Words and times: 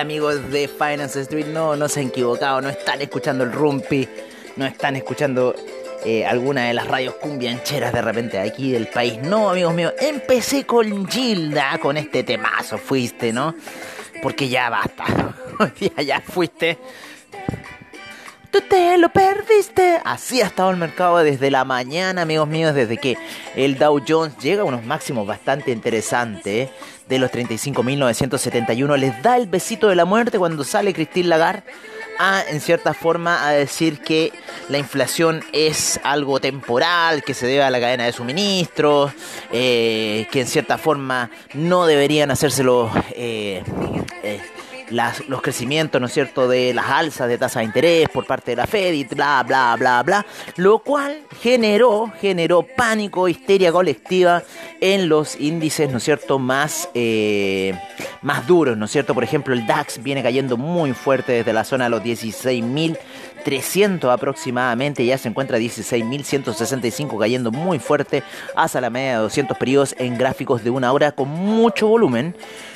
Amigos 0.00 0.50
de 0.50 0.66
Finance 0.66 1.20
Street. 1.20 1.46
No, 1.46 1.76
no 1.76 1.86
se 1.88 2.00
han 2.00 2.06
equivocado, 2.06 2.62
no 2.62 2.70
están 2.70 3.02
escuchando 3.02 3.44
el 3.44 3.52
Rumpi, 3.52 4.08
no 4.56 4.64
están 4.64 4.96
escuchando 4.96 5.54
eh, 6.06 6.24
alguna 6.24 6.64
de 6.64 6.74
las 6.74 6.88
radios 6.88 7.14
cumbiancheras 7.16 7.92
de 7.92 8.00
repente 8.00 8.38
aquí 8.38 8.72
del 8.72 8.86
país. 8.86 9.18
No, 9.22 9.50
amigos 9.50 9.74
míos, 9.74 9.92
empecé 10.00 10.64
con 10.64 11.06
Gilda, 11.06 11.78
con 11.78 11.98
este 11.98 12.22
temazo, 12.22 12.78
fuiste, 12.78 13.30
¿no? 13.30 13.54
Porque 14.22 14.48
ya 14.48 14.70
basta. 14.70 15.34
ya, 15.78 16.02
ya 16.02 16.20
fuiste. 16.22 16.78
Tú 18.50 18.62
te 18.62 18.96
lo 18.96 19.10
perdiste. 19.10 20.00
Así 20.02 20.40
ha 20.40 20.46
estado 20.46 20.70
el 20.70 20.78
mercado 20.78 21.18
desde 21.18 21.50
la 21.50 21.64
mañana, 21.66 22.22
amigos 22.22 22.48
míos, 22.48 22.74
desde 22.74 22.96
que 22.96 23.18
el 23.54 23.76
Dow 23.76 24.02
Jones 24.06 24.38
llega 24.38 24.62
a 24.62 24.64
unos 24.64 24.84
máximos 24.84 25.26
bastante 25.26 25.70
interesantes 25.70 26.70
de 27.10 27.18
los 27.18 27.30
35.971. 27.30 28.96
Les 28.96 29.22
da 29.22 29.36
el 29.36 29.46
besito 29.46 29.88
de 29.88 29.96
la 29.96 30.06
muerte 30.06 30.38
cuando 30.38 30.64
sale 30.64 30.94
Christine 30.94 31.28
Lagarde 31.28 31.64
a, 32.18 32.42
en 32.48 32.60
cierta 32.60 32.94
forma, 32.94 33.46
a 33.46 33.52
decir 33.52 34.00
que 34.00 34.32
la 34.68 34.78
inflación 34.78 35.42
es 35.52 36.00
algo 36.04 36.40
temporal, 36.40 37.22
que 37.24 37.34
se 37.34 37.46
debe 37.46 37.62
a 37.62 37.70
la 37.70 37.80
cadena 37.80 38.04
de 38.04 38.12
suministros, 38.12 39.12
eh, 39.52 40.26
que 40.30 40.42
en 40.42 40.46
cierta 40.46 40.78
forma 40.78 41.30
no 41.52 41.84
deberían 41.84 42.30
hacérselo... 42.30 42.90
Eh, 43.12 43.62
eh, 44.22 44.40
los 44.90 45.42
crecimientos, 45.42 46.00
¿no 46.00 46.06
es 46.06 46.12
cierto?, 46.12 46.48
de 46.48 46.74
las 46.74 46.86
alzas 46.86 47.28
de 47.28 47.38
tasa 47.38 47.60
de 47.60 47.66
interés 47.66 48.08
por 48.08 48.26
parte 48.26 48.52
de 48.52 48.56
la 48.56 48.66
Fed 48.66 48.92
y 48.92 49.04
bla, 49.04 49.44
bla, 49.46 49.76
bla, 49.78 50.02
bla, 50.02 50.26
lo 50.56 50.80
cual 50.80 51.22
generó, 51.40 52.12
generó 52.20 52.62
pánico, 52.62 53.28
histeria 53.28 53.72
colectiva 53.72 54.42
en 54.80 55.08
los 55.08 55.40
índices, 55.40 55.90
¿no 55.90 55.98
es 55.98 56.04
cierto?, 56.04 56.38
más, 56.38 56.88
eh, 56.94 57.74
más 58.22 58.46
duros, 58.46 58.76
¿no 58.76 58.86
es 58.86 58.90
cierto? 58.90 59.14
Por 59.14 59.24
ejemplo, 59.24 59.54
el 59.54 59.66
DAX 59.66 60.02
viene 60.02 60.22
cayendo 60.22 60.56
muy 60.56 60.92
fuerte 60.92 61.32
desde 61.32 61.52
la 61.52 61.64
zona 61.64 61.84
de 61.84 61.90
los 61.90 62.02
16.300 62.02 64.12
aproximadamente, 64.12 65.04
ya 65.04 65.18
se 65.18 65.28
encuentra 65.28 65.58
16.165 65.58 67.18
cayendo 67.18 67.50
muy 67.50 67.78
fuerte 67.78 68.22
hasta 68.54 68.80
la 68.80 68.90
media 68.90 69.12
de 69.12 69.22
200 69.22 69.56
periodos 69.56 69.94
en 69.98 70.18
gráficos 70.18 70.64
de 70.64 70.70
una 70.70 70.92
hora 70.92 71.12
con 71.12 71.28
mucho 71.28 71.88
volumen 71.88 72.34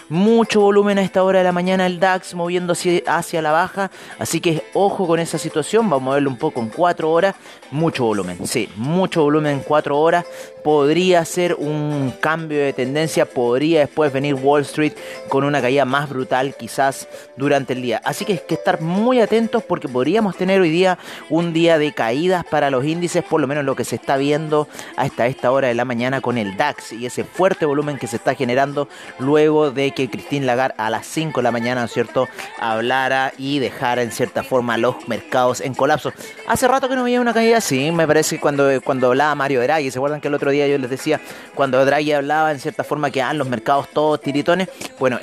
mucho 0.08 0.60
volumen 0.60 0.98
a 0.98 1.02
esta 1.02 1.22
hora 1.22 1.38
de 1.38 1.44
la 1.44 1.52
mañana 1.52 1.86
el 1.86 2.00
DAX 2.00 2.34
moviéndose 2.34 3.04
hacia 3.06 3.42
la 3.42 3.52
baja, 3.52 3.90
así 4.18 4.40
que 4.40 4.64
ojo 4.74 5.06
con 5.06 5.20
esa 5.20 5.38
situación, 5.38 5.88
vamos 5.88 6.12
a 6.12 6.14
verlo 6.14 6.30
un 6.30 6.36
poco 6.36 6.60
en 6.60 6.68
4 6.68 7.10
horas, 7.10 7.34
mucho 7.74 8.04
volumen, 8.04 8.46
sí, 8.46 8.68
mucho 8.76 9.22
volumen 9.22 9.54
en 9.54 9.60
4 9.60 9.98
horas, 9.98 10.24
podría 10.62 11.24
ser 11.24 11.54
un 11.54 12.14
cambio 12.20 12.60
de 12.60 12.72
tendencia, 12.72 13.26
podría 13.26 13.80
después 13.80 14.12
venir 14.12 14.34
Wall 14.36 14.62
Street 14.62 14.92
con 15.28 15.42
una 15.42 15.60
caída 15.60 15.84
más 15.84 16.08
brutal 16.08 16.54
quizás 16.56 17.08
durante 17.36 17.72
el 17.72 17.82
día, 17.82 18.00
así 18.04 18.24
que 18.24 18.34
hay 18.34 18.42
que 18.46 18.54
estar 18.54 18.80
muy 18.80 19.20
atentos 19.20 19.64
porque 19.64 19.88
podríamos 19.88 20.36
tener 20.36 20.60
hoy 20.60 20.70
día 20.70 20.98
un 21.28 21.52
día 21.52 21.76
de 21.76 21.92
caídas 21.92 22.44
para 22.44 22.70
los 22.70 22.84
índices, 22.84 23.24
por 23.24 23.40
lo 23.40 23.48
menos 23.48 23.64
lo 23.64 23.74
que 23.74 23.84
se 23.84 23.96
está 23.96 24.16
viendo 24.16 24.68
hasta 24.96 25.26
esta 25.26 25.50
hora 25.50 25.66
de 25.66 25.74
la 25.74 25.84
mañana 25.84 26.20
con 26.20 26.38
el 26.38 26.56
DAX 26.56 26.92
y 26.92 27.06
ese 27.06 27.24
fuerte 27.24 27.66
volumen 27.66 27.98
que 27.98 28.06
se 28.06 28.16
está 28.16 28.34
generando 28.34 28.88
luego 29.18 29.72
de 29.72 29.90
que 29.90 30.08
Christine 30.08 30.46
Lagarde 30.46 30.76
a 30.78 30.90
las 30.90 31.06
5 31.06 31.40
de 31.40 31.42
la 31.42 31.50
mañana, 31.50 31.80
¿no 31.80 31.86
es 31.86 31.92
cierto?, 31.92 32.28
hablara 32.60 33.32
y 33.36 33.58
dejara 33.58 34.02
en 34.02 34.12
cierta 34.12 34.44
forma 34.44 34.78
los 34.78 35.08
mercados 35.08 35.60
en 35.60 35.74
colapso. 35.74 36.12
Hace 36.46 36.68
rato 36.68 36.88
que 36.88 36.94
no 36.94 37.02
veía 37.02 37.20
una 37.20 37.34
caída 37.34 37.60
así, 37.64 37.90
me 37.92 38.06
parece 38.06 38.36
que 38.36 38.42
cuando, 38.42 38.68
cuando 38.82 39.06
hablaba 39.06 39.34
Mario 39.34 39.62
Draghi, 39.62 39.90
¿se 39.90 39.98
acuerdan 39.98 40.20
que 40.20 40.28
el 40.28 40.34
otro 40.34 40.50
día 40.50 40.68
yo 40.68 40.76
les 40.76 40.90
decía, 40.90 41.18
cuando 41.54 41.82
Draghi 41.82 42.12
hablaba 42.12 42.52
en 42.52 42.60
cierta 42.60 42.84
forma 42.84 43.10
que 43.10 43.22
ah, 43.22 43.32
los 43.32 43.48
mercados 43.48 43.88
todos 43.88 44.20
tiritones? 44.20 44.68
Bueno, 44.98 45.18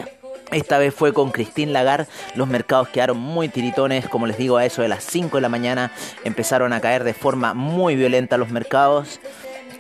esta 0.52 0.80
vez 0.80 0.92
fue 0.92 1.14
con 1.14 1.30
Christine 1.30 1.72
Lagarde, 1.72 2.08
los 2.34 2.48
mercados 2.48 2.90
quedaron 2.90 3.20
muy 3.20 3.48
tiritones, 3.48 4.10
como 4.10 4.26
les 4.26 4.38
digo, 4.38 4.58
a 4.58 4.66
eso 4.66 4.82
de 4.82 4.88
las 4.88 5.04
5 5.04 5.38
de 5.38 5.42
la 5.42 5.50
mañana 5.50 5.92
empezaron 6.24 6.74
a 6.74 6.82
caer 6.82 7.04
de 7.04 7.14
forma 7.14 7.54
muy 7.54 7.96
violenta 7.96 8.38
los 8.38 8.50
mercados. 8.50 9.20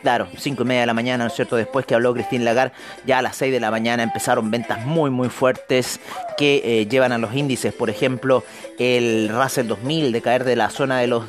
Claro, 0.01 0.27
5 0.35 0.63
y 0.63 0.65
media 0.65 0.81
de 0.81 0.87
la 0.87 0.93
mañana, 0.93 1.25
¿no 1.25 1.27
es 1.27 1.35
cierto? 1.35 1.55
Después 1.55 1.85
que 1.85 1.93
habló 1.93 2.13
Christine 2.13 2.43
Lagarde, 2.43 2.73
ya 3.05 3.19
a 3.19 3.21
las 3.21 3.35
6 3.35 3.51
de 3.51 3.59
la 3.59 3.69
mañana 3.69 4.01
empezaron 4.01 4.49
ventas 4.49 4.83
muy, 4.83 5.11
muy 5.11 5.29
fuertes 5.29 5.99
que 6.37 6.61
eh, 6.63 6.87
llevan 6.87 7.11
a 7.11 7.19
los 7.19 7.35
índices, 7.35 7.71
por 7.71 7.91
ejemplo, 7.91 8.43
el 8.79 9.29
Russell 9.29 9.67
2000 9.67 10.11
de 10.11 10.21
caer 10.21 10.43
de 10.43 10.55
la 10.55 10.71
zona 10.71 10.99
de 10.99 11.07
los 11.07 11.25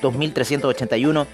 2381 0.00 1.26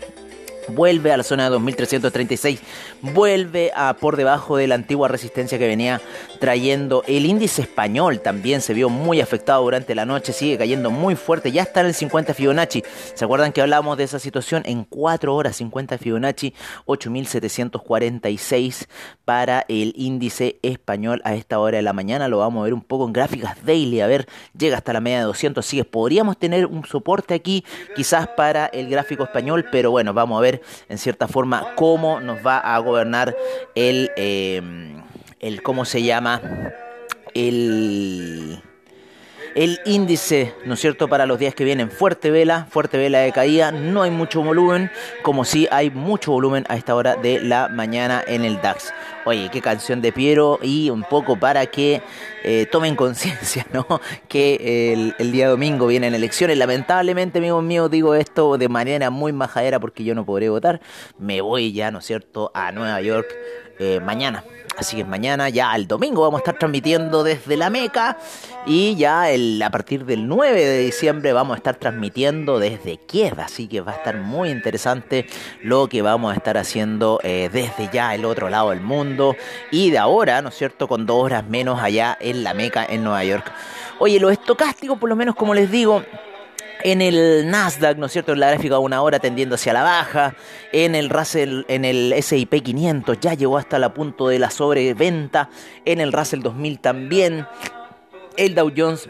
vuelve 0.71 1.13
a 1.13 1.17
la 1.17 1.23
zona 1.23 1.45
de 1.45 1.51
2336, 1.51 2.61
vuelve 3.03 3.73
a 3.75 3.95
por 3.95 4.17
debajo 4.17 4.57
de 4.57 4.67
la 4.67 4.75
antigua 4.75 5.09
resistencia 5.09 5.59
que 5.59 5.67
venía 5.67 6.01
trayendo. 6.41 7.03
El 7.07 7.27
índice 7.27 7.63
español 7.63 8.21
también 8.21 8.61
se 8.61 8.75
vio 8.75 8.89
muy 8.89 9.21
afectado 9.21 9.63
durante 9.63 9.95
la 9.95 10.07
noche, 10.07 10.33
sigue 10.33 10.59
cayendo 10.59 10.91
muy 10.91 11.17
fuerte, 11.17 11.53
ya 11.53 11.63
está 11.63 11.81
en 11.81 11.87
el 11.87 11.95
50 11.95 12.35
Fibonacci. 12.35 12.83
¿Se 13.15 13.25
acuerdan 13.25 13.53
que 13.53 13.61
hablamos 13.61 13.97
de 13.97 14.05
esa 14.05 14.19
situación? 14.19 14.63
En 14.67 14.85
4 14.85 15.35
horas 15.35 15.57
50 15.57 15.99
Fibonacci, 15.99 16.55
8746 16.87 18.89
para 19.25 19.65
el 19.69 19.93
índice 19.97 20.59
español 20.63 21.21
a 21.25 21.35
esta 21.35 21.59
hora 21.59 21.77
de 21.77 21.83
la 21.83 21.93
mañana. 21.93 22.29
Lo 22.29 22.39
vamos 22.39 22.61
a 22.61 22.65
ver 22.65 22.75
un 22.75 22.83
poco 22.83 23.07
en 23.07 23.13
gráficas 23.13 23.65
daily, 23.65 24.01
a 24.01 24.07
ver, 24.07 24.27
llega 24.57 24.77
hasta 24.77 24.93
la 24.93 25.01
media 25.01 25.19
de 25.19 25.25
200, 25.25 25.65
sigue. 25.65 25.85
Podríamos 25.85 26.39
tener 26.39 26.67
un 26.67 26.85
soporte 26.85 27.35
aquí 27.35 27.65
quizás 27.95 28.29
para 28.29 28.67
el 28.67 28.89
gráfico 28.89 29.25
español, 29.25 29.67
pero 29.71 29.91
bueno, 29.91 30.15
vamos 30.15 30.39
a 30.39 30.43
ver 30.43 30.60
en 30.89 30.99
cierta 30.99 31.29
forma 31.29 31.75
cómo 31.75 32.21
nos 32.21 32.45
va 32.47 32.59
a 32.59 32.79
gobernar 32.79 33.37
el, 33.75 34.11
eh, 34.17 34.63
el 35.41 35.63
¿cómo 35.63 35.85
se 35.85 36.03
llama? 36.03 36.41
El 37.35 38.63
el 39.55 39.81
índice, 39.85 40.55
¿no 40.65 40.75
es 40.75 40.81
cierto?, 40.81 41.09
para 41.09 41.27
los 41.27 41.39
días 41.39 41.55
que 41.55 41.65
vienen. 41.65 41.91
Fuerte 41.91 42.31
vela, 42.31 42.67
fuerte 42.71 42.99
vela 42.99 43.21
de 43.21 43.33
caída, 43.33 43.73
no 43.73 44.03
hay 44.03 44.11
mucho 44.11 44.43
volumen, 44.43 44.91
como 45.23 45.45
si 45.45 45.69
hay 45.71 45.91
mucho 45.91 46.33
volumen 46.33 46.65
a 46.69 46.77
esta 46.77 46.95
hora 46.95 47.17
de 47.17 47.41
la 47.41 47.69
mañana 47.69 48.23
en 48.27 48.45
el 48.45 48.61
DAX. 48.61 48.93
Oye, 49.25 49.51
qué 49.53 49.61
canción 49.61 50.01
de 50.01 50.13
Piero 50.13 50.59
y 50.63 50.91
un 50.91 51.03
poco 51.03 51.39
para 51.39 51.67
que 51.67 52.03
eh, 52.43 52.67
tomen 52.71 52.97
conciencia, 52.97 53.67
¿no? 53.73 53.87
Que 54.29 54.93
el, 54.93 55.15
el, 55.19 55.33
día 55.33 55.49
domingo 55.49 55.87
vienen 55.87 56.15
elecciones. 56.15 56.57
Lamentablemente, 56.57 57.39
amigos 57.39 57.63
míos, 57.63 57.91
digo 57.91 58.15
esto 58.15 58.57
de 58.57 58.69
manera 58.69 59.11
muy 59.11 59.33
majadera 59.33 59.79
porque 59.79 60.05
yo 60.05 60.15
no 60.15 60.25
podré 60.25 60.49
votar. 60.49 60.81
Me 61.19 61.43
voy 61.43 61.73
ya, 61.73 61.91
¿no 61.91 61.99
es 61.99 62.07
cierto?, 62.07 62.51
a 62.55 62.73
Nueva 62.73 63.01
York 63.03 63.29
eh, 63.81 63.99
mañana. 64.01 64.45
Así 64.77 64.97
que 64.97 65.05
mañana, 65.05 65.51
ya 65.51 65.75
el 65.75 65.87
domingo, 65.87 66.23
vamos 66.23 66.39
a 66.39 66.41
estar 66.41 66.59
transmitiendo 66.59 67.23
desde 67.23 67.57
la 67.57 67.69
Meca. 67.69 68.17
Y 68.67 68.95
ya 68.97 69.25
a 69.25 69.71
partir 69.71 70.07
del 70.07 70.27
9 70.27 70.65
de 70.65 70.79
diciembre 70.79 71.33
vamos 71.33 71.55
a 71.55 71.59
estar 71.59 71.77
transmitiendo 71.77 72.59
desde 72.59 72.97
Kiev. 72.97 73.41
Así 73.41 73.69
que 73.69 73.83
va 73.83 73.93
a 73.93 73.97
estar 73.97 74.17
muy 74.17 74.49
interesante 74.51 75.27
lo 75.63 75.89
que 75.89 76.01
vamos 76.01 76.33
a 76.33 76.37
estar 76.37 76.57
haciendo 76.57 77.21
eh, 77.23 77.51
desde 77.53 77.91
ya 77.93 78.15
el 78.15 78.25
otro 78.25 78.49
lado 78.49 78.71
del 78.71 78.81
mundo. 78.81 79.37
Y 79.71 79.91
de 79.91 79.99
ahora, 79.99 80.41
¿no 80.41 80.49
es 80.49 80.55
cierto?, 80.55 80.89
con 80.89 81.05
dos 81.05 81.25
horas 81.25 81.47
menos 81.47 81.81
allá 81.81 82.17
en 82.21 82.43
la 82.43 82.55
Meca, 82.55 82.87
en 82.89 83.05
Nueva 83.05 83.25
York. 83.25 83.53
Oye, 83.99 84.19
los 84.19 84.33
estocásticos, 84.33 84.99
por 84.99 85.11
lo 85.11 85.17
menos 85.17 85.35
como 85.35 85.53
les 85.53 85.71
digo, 85.71 86.03
en 86.83 87.03
el 87.03 87.51
Nasdaq, 87.51 87.97
¿no 87.97 88.07
es 88.07 88.13
cierto? 88.13 88.33
En 88.33 88.41
la 88.41 88.51
gráfica 88.51 88.79
una 88.79 89.03
hora 89.03 89.19
tendiendo 89.19 89.55
hacia 89.55 89.73
la 89.73 89.83
baja. 89.83 90.35
En 90.73 90.95
el 90.95 91.11
Russell, 91.11 91.63
en 91.69 91.85
el 91.85 92.15
SIP 92.23 92.63
500 92.63 93.19
ya 93.21 93.35
llegó 93.35 93.59
hasta 93.59 93.77
el 93.77 93.91
punto 93.93 94.29
de 94.29 94.39
la 94.39 94.51
sobreventa. 94.51 95.51
En 95.85 96.01
el 96.01 96.13
Russell 96.13 96.41
2000 96.41 96.81
también. 96.81 97.47
El 98.37 98.55
Dow 98.55 98.73
Jones 98.75 99.09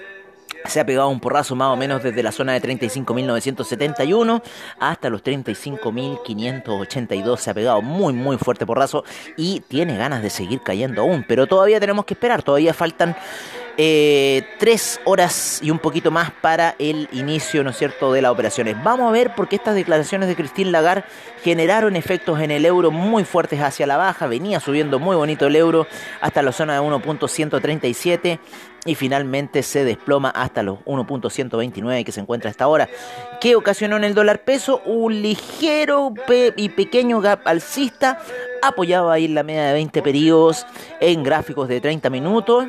se 0.65 0.81
ha 0.81 0.87
pegado 0.87 1.09
un 1.09 1.21
porrazo 1.21 1.55
más 1.57 1.69
o 1.69 1.77
menos 1.77 2.03
desde 2.03 2.23
la 2.23 2.33
zona 2.33 2.53
de 2.53 2.61
35.971 2.63 4.43
hasta 4.79 5.09
los 5.09 5.25
35.582. 5.25 7.39
Se 7.39 7.51
ha 7.51 7.55
pegado 7.55 7.81
muy, 7.83 8.13
muy 8.13 8.37
fuerte 8.37 8.67
porrazo 8.67 9.05
y 9.37 9.61
tiene 9.61 9.97
ganas 9.97 10.23
de 10.23 10.31
seguir 10.31 10.61
cayendo 10.63 11.03
aún. 11.03 11.25
Pero 11.27 11.47
todavía 11.47 11.81
tenemos 11.81 12.05
que 12.05 12.15
esperar, 12.15 12.43
todavía 12.43 12.75
faltan 12.75 13.17
eh, 13.83 14.43
tres 14.59 15.01
horas 15.07 15.59
y 15.63 15.71
un 15.71 15.79
poquito 15.79 16.11
más 16.11 16.31
para 16.31 16.75
el 16.79 17.09
inicio, 17.13 17.65
¿no 17.65 17.71
es 17.71 17.79
cierto?, 17.79 18.13
de 18.13 18.21
las 18.21 18.31
operaciones. 18.31 18.77
Vamos 18.85 19.09
a 19.09 19.11
ver 19.11 19.35
por 19.35 19.49
qué 19.49 19.57
estas 19.57 19.75
declaraciones 19.75 20.29
de 20.29 20.37
Christine 20.37 20.71
Lagarde 20.71 21.05
generaron 21.43 21.97
efectos 21.97 22.41
en 22.41 22.51
el 22.51 22.67
euro 22.67 22.91
muy 22.91 23.25
fuertes 23.25 23.59
hacia 23.63 23.87
la 23.87 23.97
baja. 23.97 24.27
Venía 24.27 24.61
subiendo 24.61 24.99
muy 24.99 25.17
bonito 25.17 25.47
el 25.47 25.57
euro 25.57 25.87
hasta 26.21 26.43
la 26.43 26.53
zona 26.53 26.75
de 26.75 26.81
1.137 26.81 28.39
y 28.85 28.95
finalmente 28.97 29.63
se 29.63 29.83
desploma 29.83 30.29
hasta 30.29 30.63
los 30.63 30.81
1.129 30.81 32.05
que 32.05 32.13
se 32.13 32.21
encuentra 32.21 32.51
hasta 32.51 32.65
ahora. 32.65 32.87
¿Qué 33.41 33.57
ocasionó 33.57 33.97
en 33.97 34.05
el 34.05 34.15
dólar 34.15 34.45
peso? 34.45 34.83
Un 34.85 35.23
ligero 35.23 36.13
y 36.55 36.69
pequeño 36.69 37.23
gap 37.23 37.41
alcista 37.47 38.21
apoyado 38.61 39.11
ahí 39.11 39.25
en 39.25 39.35
la 39.35 39.43
media 39.43 39.69
de 39.69 39.73
20 39.73 40.03
periodos 40.03 40.67
en 41.01 41.23
gráficos 41.23 41.67
de 41.67 41.81
30 41.81 42.11
minutos 42.11 42.67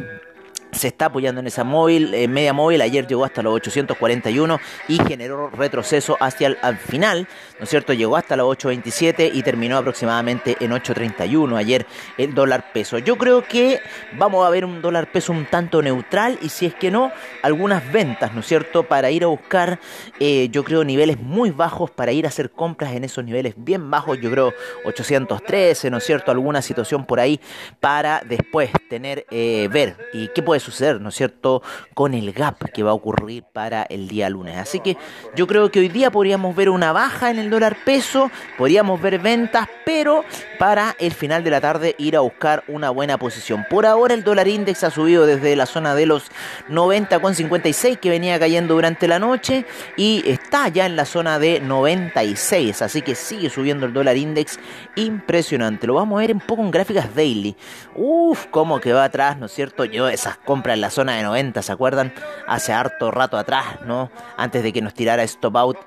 se 0.72 0.88
está 0.88 1.06
apoyando 1.06 1.42
en 1.42 1.48
esa 1.48 1.64
móvil, 1.64 2.14
eh, 2.14 2.28
media 2.28 2.54
móvil, 2.54 2.82
ayer 2.82 3.08
llegó 3.08 3.26
hasta 3.26 3.42
los 3.42 3.54
841 3.54 4.60
y 4.88 4.98
generó 5.04 5.50
retroceso 5.50 6.18
hacia 6.20 6.48
el 6.48 6.58
al 6.62 6.78
final, 6.78 7.28
¿no 7.60 7.64
es 7.64 7.70
cierto? 7.70 7.94
Llegó 7.94 8.18
hasta 8.18 8.36
los 8.36 8.48
827 8.48 9.32
y 9.34 9.44
terminó 9.44 9.78
aproximadamente 9.78 10.58
en 10.60 10.72
831 10.72 11.58
ayer 11.58 11.86
el 12.18 12.34
dólar 12.34 12.72
peso. 12.74 12.98
Yo 13.00 13.18
creo 13.18 13.44
que 13.44 13.80
vamos 14.14 14.46
a 14.46 14.50
ver 14.50 14.66
un 14.66 14.82
dólar 14.82 15.12
peso 15.12 15.32
un 15.32 15.46
tanto 15.46 15.82
neutral 15.82 16.38
y 16.42 16.50
si 16.50 16.66
es 16.66 16.76
que 16.76 16.92
no, 16.92 17.12
algunas 17.42 17.92
ventas, 17.92 18.34
¿no 18.34 18.42
es 18.42 18.48
cierto? 18.48 18.84
Para 18.84 19.12
ir 19.12 19.24
a 19.24 19.28
buscar, 19.28 19.80
eh, 20.20 20.50
yo 20.52 20.64
creo, 20.64 20.84
niveles 20.84 21.20
muy 21.20 21.52
bajos, 21.52 21.92
para 21.92 22.12
ir 22.12 22.26
a 22.26 22.30
hacer 22.30 22.52
compras 22.52 22.94
en 22.94 23.04
esos 23.04 23.24
niveles 23.24 23.54
bien 23.58 23.90
bajos, 23.92 24.20
yo 24.22 24.32
creo 24.32 24.54
813, 24.86 25.90
¿no 25.90 25.98
es 25.98 26.04
cierto? 26.04 26.32
Alguna 26.32 26.62
situación 26.62 27.06
por 27.06 27.20
ahí 27.20 27.40
para 27.80 28.22
después 28.26 28.72
tener, 28.90 29.26
eh, 29.32 29.68
ver 29.72 29.96
y 30.14 30.30
qué 30.30 30.42
puede 30.42 30.61
suceder, 30.62 31.02
¿no 31.02 31.10
es 31.10 31.16
cierto?, 31.16 31.62
con 31.94 32.14
el 32.14 32.32
gap 32.32 32.72
que 32.72 32.84
va 32.84 32.92
a 32.92 32.94
ocurrir 32.94 33.44
para 33.52 33.84
el 33.84 34.08
día 34.08 34.30
lunes. 34.30 34.58
Así 34.58 34.80
que 34.80 34.98
yo 35.36 35.48
creo 35.48 35.72
que 35.72 35.80
hoy 35.80 35.90
día 35.90 36.12
podríamos 36.12 36.56
ver 36.56 36.70
una 36.70 36.92
baja 36.92 37.30
en 37.32 37.40
el 37.40 37.50
dólar 37.50 37.78
peso, 37.84 38.32
podríamos 38.58 39.02
ver 39.02 39.20
ventas, 39.20 39.68
pero 39.86 40.24
para 40.60 40.96
el 41.00 41.12
final 41.12 41.44
de 41.44 41.50
la 41.50 41.62
tarde 41.62 41.96
ir 41.98 42.16
a 42.16 42.22
buscar 42.22 42.64
una 42.68 42.90
buena 42.90 43.18
posición. 43.18 43.66
Por 43.70 43.86
ahora 43.86 44.14
el 44.14 44.24
dólar 44.24 44.48
index 44.48 44.84
ha 44.84 44.92
subido 44.92 45.26
desde 45.26 45.56
la 45.56 45.66
zona 45.66 45.96
de 45.96 46.06
los 46.06 46.32
90,56 46.70 48.00
que 48.00 48.10
venía 48.10 48.40
cayendo 48.40 48.76
durante 48.76 49.08
la 49.08 49.20
noche 49.20 49.66
y 49.98 50.24
está 50.26 50.68
ya 50.70 50.86
en 50.86 50.96
la 50.96 51.06
zona 51.06 51.40
de 51.40 51.60
96, 51.60 52.82
así 52.82 53.02
que 53.02 53.16
sigue 53.16 53.50
subiendo 53.50 53.86
el 53.86 53.94
dólar 53.94 54.18
index 54.18 54.60
impresionante. 54.96 55.88
Lo 55.88 55.96
vamos 55.96 56.18
a 56.18 56.22
ver 56.22 56.34
un 56.34 56.42
poco 56.42 56.62
en 56.62 56.72
gráficas 56.72 57.14
daily. 57.16 57.56
Uf, 57.96 58.46
cómo 58.52 58.80
que 58.80 58.94
va 58.94 59.06
atrás, 59.06 59.38
¿no 59.38 59.48
es 59.48 59.52
cierto? 59.52 59.86
Yo 59.86 60.08
esas 60.08 60.38
compra 60.52 60.74
en 60.74 60.82
la 60.82 60.90
zona 60.90 61.16
de 61.16 61.24
90, 61.24 61.62
¿se 61.62 61.72
acuerdan? 61.72 62.14
Hace 62.46 62.74
harto 62.74 63.10
rato 63.10 63.38
atrás, 63.38 63.80
¿no? 63.86 64.12
Antes 64.36 64.64
de 64.64 64.74
que 64.74 64.82
nos 64.82 64.94
tirara 64.94 65.24
Stop 65.24 65.56
Out. 65.56 65.78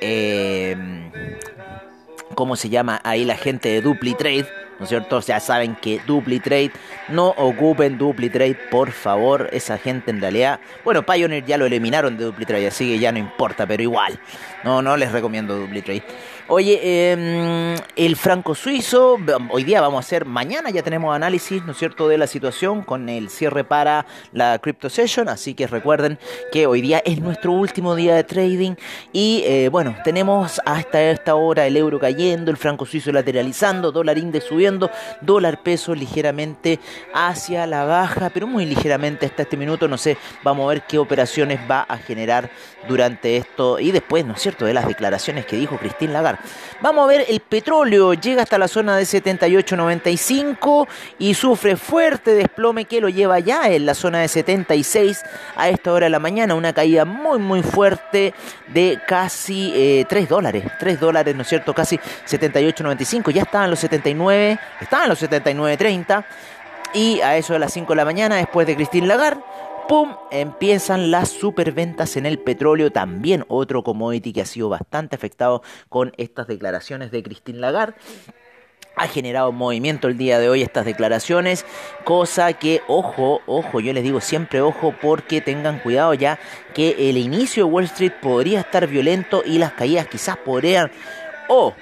Eh, 0.00 0.76
¿Cómo 2.36 2.54
se 2.54 2.68
llama 2.68 3.00
ahí 3.02 3.24
la 3.24 3.36
gente 3.36 3.70
de 3.70 3.80
Dupli 3.80 4.14
Trade? 4.14 4.46
¿No 4.82 4.86
es 4.86 4.88
cierto? 4.88 5.20
Ya 5.20 5.38
saben 5.38 5.76
que 5.76 6.00
DupliTrade, 6.08 6.72
no 7.08 7.28
ocupen 7.36 7.98
DupliTrade, 7.98 8.56
por 8.68 8.90
favor, 8.90 9.48
esa 9.52 9.78
gente 9.78 10.10
en 10.10 10.20
realidad, 10.20 10.58
bueno, 10.82 11.06
Pioneer 11.06 11.44
ya 11.44 11.56
lo 11.56 11.66
eliminaron 11.66 12.16
de 12.18 12.24
DupliTrade, 12.24 12.66
así 12.66 12.88
que 12.88 12.98
ya 12.98 13.12
no 13.12 13.20
importa, 13.20 13.64
pero 13.64 13.80
igual, 13.80 14.18
no, 14.64 14.82
no 14.82 14.96
les 14.96 15.12
recomiendo 15.12 15.56
DupliTrade. 15.56 16.02
Oye, 16.48 17.12
em, 17.12 17.76
el 17.94 18.16
franco 18.16 18.56
suizo, 18.56 19.16
hoy 19.50 19.62
día 19.62 19.80
vamos 19.80 19.98
a 19.98 20.00
hacer, 20.00 20.24
mañana 20.26 20.70
ya 20.70 20.82
tenemos 20.82 21.14
análisis, 21.14 21.64
¿no 21.64 21.72
es 21.72 21.78
cierto?, 21.78 22.08
de 22.08 22.18
la 22.18 22.26
situación 22.26 22.82
con 22.82 23.08
el 23.08 23.30
cierre 23.30 23.62
para 23.62 24.04
la 24.32 24.58
Crypto 24.58 24.90
Session, 24.90 25.28
así 25.28 25.54
que 25.54 25.68
recuerden 25.68 26.18
que 26.50 26.66
hoy 26.66 26.80
día 26.80 27.00
es 27.04 27.20
nuestro 27.20 27.52
último 27.52 27.94
día 27.94 28.16
de 28.16 28.24
trading 28.24 28.74
y 29.12 29.44
eh, 29.46 29.68
bueno, 29.70 29.94
tenemos 30.02 30.60
hasta 30.66 31.00
esta 31.02 31.36
hora 31.36 31.66
el 31.66 31.76
euro 31.76 32.00
cayendo, 32.00 32.50
el 32.50 32.56
franco 32.56 32.86
suizo 32.86 33.12
lateralizando, 33.12 33.92
dólar 33.92 34.18
index 34.18 34.46
subiendo, 34.46 34.71
dólar 35.20 35.62
peso 35.62 35.94
ligeramente 35.94 36.80
hacia 37.14 37.66
la 37.66 37.84
baja, 37.84 38.30
pero 38.30 38.46
muy 38.46 38.66
ligeramente 38.66 39.26
hasta 39.26 39.42
este 39.42 39.56
minuto, 39.56 39.88
no 39.88 39.98
sé, 39.98 40.16
vamos 40.42 40.64
a 40.64 40.68
ver 40.68 40.82
qué 40.82 40.98
operaciones 40.98 41.60
va 41.70 41.82
a 41.88 41.96
generar 41.98 42.50
durante 42.88 43.36
esto 43.36 43.78
y 43.78 43.92
después, 43.92 44.24
¿no 44.24 44.34
es 44.34 44.40
cierto?, 44.40 44.64
de 44.64 44.74
las 44.74 44.86
declaraciones 44.86 45.46
que 45.46 45.56
dijo 45.56 45.76
Christine 45.78 46.12
Lagarde. 46.12 46.40
Vamos 46.80 47.04
a 47.04 47.06
ver, 47.08 47.26
el 47.28 47.40
petróleo 47.40 48.14
llega 48.14 48.42
hasta 48.42 48.58
la 48.58 48.68
zona 48.68 48.96
de 48.96 49.04
78.95 49.04 50.88
y 51.18 51.34
sufre 51.34 51.76
fuerte 51.76 52.34
desplome 52.34 52.84
que 52.84 53.00
lo 53.00 53.08
lleva 53.08 53.38
ya 53.38 53.68
en 53.68 53.86
la 53.86 53.94
zona 53.94 54.20
de 54.20 54.28
76 54.28 55.22
a 55.56 55.68
esta 55.68 55.92
hora 55.92 56.06
de 56.06 56.10
la 56.10 56.18
mañana. 56.18 56.54
Una 56.54 56.72
caída 56.72 57.04
muy, 57.04 57.38
muy 57.38 57.62
fuerte 57.62 58.34
de 58.68 58.98
casi 59.06 60.04
3 60.08 60.24
eh, 60.24 60.26
dólares. 60.28 60.64
3 60.78 61.00
dólares, 61.00 61.34
¿no 61.34 61.42
es 61.42 61.48
cierto? 61.48 61.74
Casi 61.74 61.98
78.95. 61.98 63.30
Ya 63.32 63.42
estaban 63.42 63.70
los 63.70 63.78
79, 63.80 64.51
estaban 64.80 65.08
los 65.08 65.22
79.30. 65.22 66.24
Y 66.94 67.20
a 67.20 67.36
eso 67.36 67.54
de 67.54 67.58
las 67.58 67.72
5 67.72 67.92
de 67.92 67.96
la 67.96 68.04
mañana, 68.04 68.36
después 68.36 68.66
de 68.66 68.76
Christine 68.76 69.06
Lagarde, 69.06 69.42
¡pum! 69.88 70.14
Empiezan 70.30 71.10
las 71.10 71.30
superventas 71.30 72.16
en 72.16 72.26
el 72.26 72.38
petróleo, 72.38 72.92
también 72.92 73.44
otro 73.48 73.82
commodity 73.82 74.32
que 74.32 74.42
ha 74.42 74.46
sido 74.46 74.68
bastante 74.68 75.16
afectado 75.16 75.62
con 75.88 76.12
estas 76.18 76.46
declaraciones 76.46 77.10
de 77.10 77.22
Christine 77.22 77.60
Lagarde 77.60 77.94
ha 78.96 79.08
generado 79.08 79.52
movimiento 79.52 80.08
el 80.08 80.18
día 80.18 80.38
de 80.38 80.48
hoy 80.48 80.62
estas 80.62 80.84
declaraciones, 80.84 81.64
cosa 82.04 82.52
que, 82.52 82.82
ojo, 82.88 83.40
ojo, 83.46 83.80
yo 83.80 83.92
les 83.92 84.02
digo 84.02 84.20
siempre 84.20 84.60
ojo 84.60 84.94
porque 85.00 85.40
tengan 85.40 85.78
cuidado 85.78 86.14
ya 86.14 86.38
que 86.74 87.10
el 87.10 87.16
inicio 87.16 87.64
de 87.64 87.72
Wall 87.72 87.84
Street 87.84 88.12
podría 88.20 88.60
estar 88.60 88.86
violento 88.86 89.42
y 89.44 89.58
las 89.58 89.72
caídas 89.72 90.08
quizás 90.08 90.36
podrían 90.36 90.90
o 91.48 91.74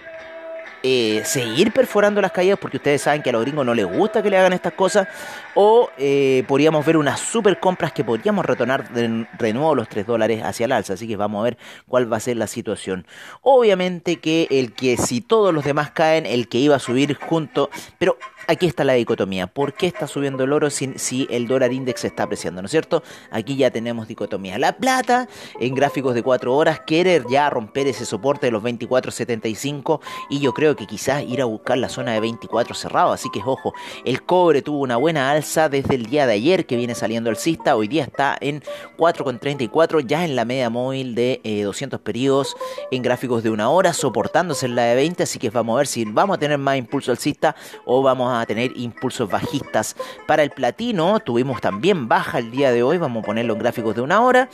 eh, 0.82 1.23
seguir 1.25 1.73
perforando 1.73 2.21
las 2.21 2.32
caídas 2.32 2.59
porque 2.59 2.79
ustedes 2.79 3.03
saben 3.03 3.23
que 3.23 3.31
a 3.31 3.32
los 3.32 3.43
gringos 3.43 3.67
no 3.67 3.75
les 3.75 3.87
gusta 3.87 4.23
que 4.23 4.31
le 4.31 4.38
hagan 4.38 4.53
estas 4.53 4.73
cosas 4.73 5.09
o 5.55 5.91
eh, 5.99 6.44
podríamos 6.49 6.85
ver 6.87 6.97
unas 6.97 7.21
super 7.21 7.59
compras 7.61 7.93
que 7.93 8.05
podríamos 8.05 8.44
retornar 8.44 8.91
de, 8.91 9.53
nuevo 9.53 9.75
los 9.75 9.88
3 9.88 10.06
dólares 10.06 10.43
hacia 10.43 10.67
el 10.67 10.73
alza 10.73 10.94
así 10.94 11.06
que 11.06 11.17
vamos 11.17 11.41
a 11.41 11.44
ver 11.44 11.59
cuál 11.87 12.11
va 12.12 12.17
a 12.17 12.21
ser 12.21 12.37
la 12.37 12.47
situación 12.47 13.06
obviamente 13.43 14.17
que 14.17 14.47
el 14.50 14.73
que 14.73 14.97
si 14.97 15.21
todos 15.21 15.53
los 15.53 15.65
demás 15.65 15.91
caen 15.91 16.27
el 16.27 16.49
que 16.49 16.59
iba 16.59 16.77
a 16.77 16.81
subir 16.81 17.15
junto 17.15 17.71
pero 17.99 18.17
aquí 18.50 18.67
está 18.67 18.85
la 18.85 18.94
dicotomía. 18.94 19.47
¿Por 19.47 19.75
qué 19.75 19.87
está 19.87 20.06
subiendo 20.06 20.44
el 20.44 20.53
oro 20.53 20.71
si, 20.71 20.93
si, 20.97 21.26
el 21.31 21.47
dólar 21.47 21.73
index 21.73 22.05
está 22.05 22.25
apreciando? 22.25 22.61
¿No 22.61 22.67
es 22.67 22.73
cierto? 22.73 23.03
Aquí 23.31 23.56
ya 23.56 23.71
tenemos 23.71 24.09
dicotomía. 24.09 24.59
La 24.59 24.76
plata 24.76 25.29
en 25.61 25.75
gráficos 25.75 26.15
de 26.15 26.23
4 26.23 26.55
horas 26.55 26.81
quiere 26.87 27.23
ya 27.31 27.49
romper 27.49 27.87
ese 27.87 28.05
soporte 28.05 28.47
de 28.47 28.53
los 28.53 28.62
24.75 28.62 30.00
y 30.28 30.40
yo 30.40 30.52
creo 30.52 30.70
que 30.77 30.87
quizás 30.87 31.23
ir 31.23 31.41
a 31.43 31.45
buscar 31.45 31.79
la 31.79 31.89
zona 31.89 32.12
de 32.12 32.21
24 32.21 32.75
cerrado. 32.75 33.12
Así 33.12 33.31
que 33.31 33.41
ojo, 33.45 33.75
el 34.05 34.23
cobre 34.23 34.62
tuvo 34.62 34.81
una 34.81 34.97
buena 34.97 35.31
alza 35.31 35.69
desde 35.69 35.95
el 35.95 36.07
día 36.07 36.27
de 36.27 36.35
ayer 36.35 36.67
que 36.67 36.77
viene 36.77 36.95
saliendo 36.95 37.31
el 37.31 37.37
cista. 37.37 37.77
Hoy 37.77 37.89
día 37.89 38.05
está 38.05 38.37
en 38.41 38.62
4.34 38.97 40.07
ya 40.07 40.25
en 40.25 40.37
la 40.37 40.45
media 40.45 40.71
móvil 40.71 41.15
de 41.15 41.41
200 41.65 41.99
eh, 41.99 42.03
periodos 42.03 42.57
en 42.91 43.03
gráficos 43.03 43.43
de 43.43 43.50
una 43.50 43.71
hora 43.71 43.93
soportándose 43.93 44.67
en 44.67 44.77
la 44.77 44.85
de 44.85 44.95
20. 44.95 45.23
Así 45.23 45.39
que 45.39 45.50
vamos 45.50 45.75
a 45.75 45.79
ver 45.79 45.87
si 45.87 46.05
vamos 46.05 46.37
a 46.37 46.41
tener 46.41 46.59
más 46.59 46.77
impulso 46.77 47.11
alcista 47.11 47.55
o 47.85 48.03
vamos 48.03 48.33
a 48.33 48.45
tener 48.47 48.73
impulsos 48.77 49.29
bajistas. 49.29 49.97
Para 50.27 50.43
el 50.43 50.50
platino 50.50 51.21
tuvimos 51.21 51.61
también 51.61 52.09
baja 52.09 52.39
el 52.39 52.50
día 52.50 52.73
de 52.73 52.83
hoy, 52.83 52.99
vamos 52.99 53.23
a 53.23 53.27
ponerlo 53.27 53.55
en 53.55 53.59
gráficos 53.59 53.95
de 53.95 54.03
una 54.03 54.21
hora. 54.23 54.49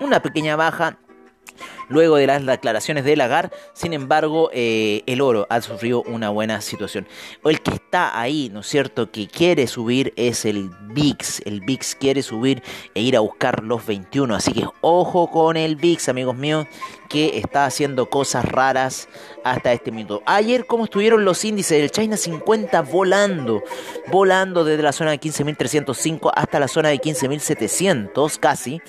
Una 0.00 0.22
pequeña 0.22 0.56
baja 0.56 0.98
luego 1.88 2.16
de 2.16 2.26
las 2.26 2.44
declaraciones 2.44 3.04
de 3.04 3.16
Lagar. 3.16 3.50
Sin 3.72 3.92
embargo, 3.92 4.50
eh, 4.52 5.02
el 5.06 5.20
oro 5.20 5.46
ha 5.50 5.60
sufrido 5.60 6.02
una 6.02 6.30
buena 6.30 6.60
situación. 6.60 7.06
El 7.44 7.60
que 7.60 7.72
está 7.72 8.18
ahí, 8.18 8.50
¿no 8.52 8.60
es 8.60 8.66
cierto?, 8.66 9.10
que 9.10 9.28
quiere 9.28 9.66
subir 9.66 10.12
es 10.16 10.44
el 10.44 10.70
VIX. 10.92 11.42
El 11.44 11.60
VIX 11.60 11.94
quiere 11.96 12.22
subir 12.22 12.62
e 12.94 13.00
ir 13.00 13.16
a 13.16 13.20
buscar 13.20 13.62
los 13.62 13.84
21. 13.86 14.34
Así 14.34 14.52
que 14.52 14.64
ojo 14.80 15.30
con 15.30 15.56
el 15.56 15.76
VIX, 15.76 16.08
amigos 16.08 16.36
míos, 16.36 16.66
que 17.08 17.38
está 17.38 17.66
haciendo 17.66 18.08
cosas 18.08 18.44
raras 18.44 19.08
hasta 19.44 19.72
este 19.72 19.90
minuto. 19.90 20.22
Ayer, 20.26 20.66
¿cómo 20.66 20.84
estuvieron 20.84 21.24
los 21.24 21.44
índices 21.44 21.78
del 21.78 21.90
China 21.90 22.16
50 22.16 22.82
volando? 22.82 23.62
Volando 24.06 24.64
desde 24.64 24.82
la 24.82 24.92
zona 24.92 25.10
de 25.10 25.20
15.305 25.20 26.30
hasta 26.34 26.60
la 26.60 26.68
zona 26.68 26.90
de 26.90 27.00
15.700 27.00 28.38
casi 28.38 28.80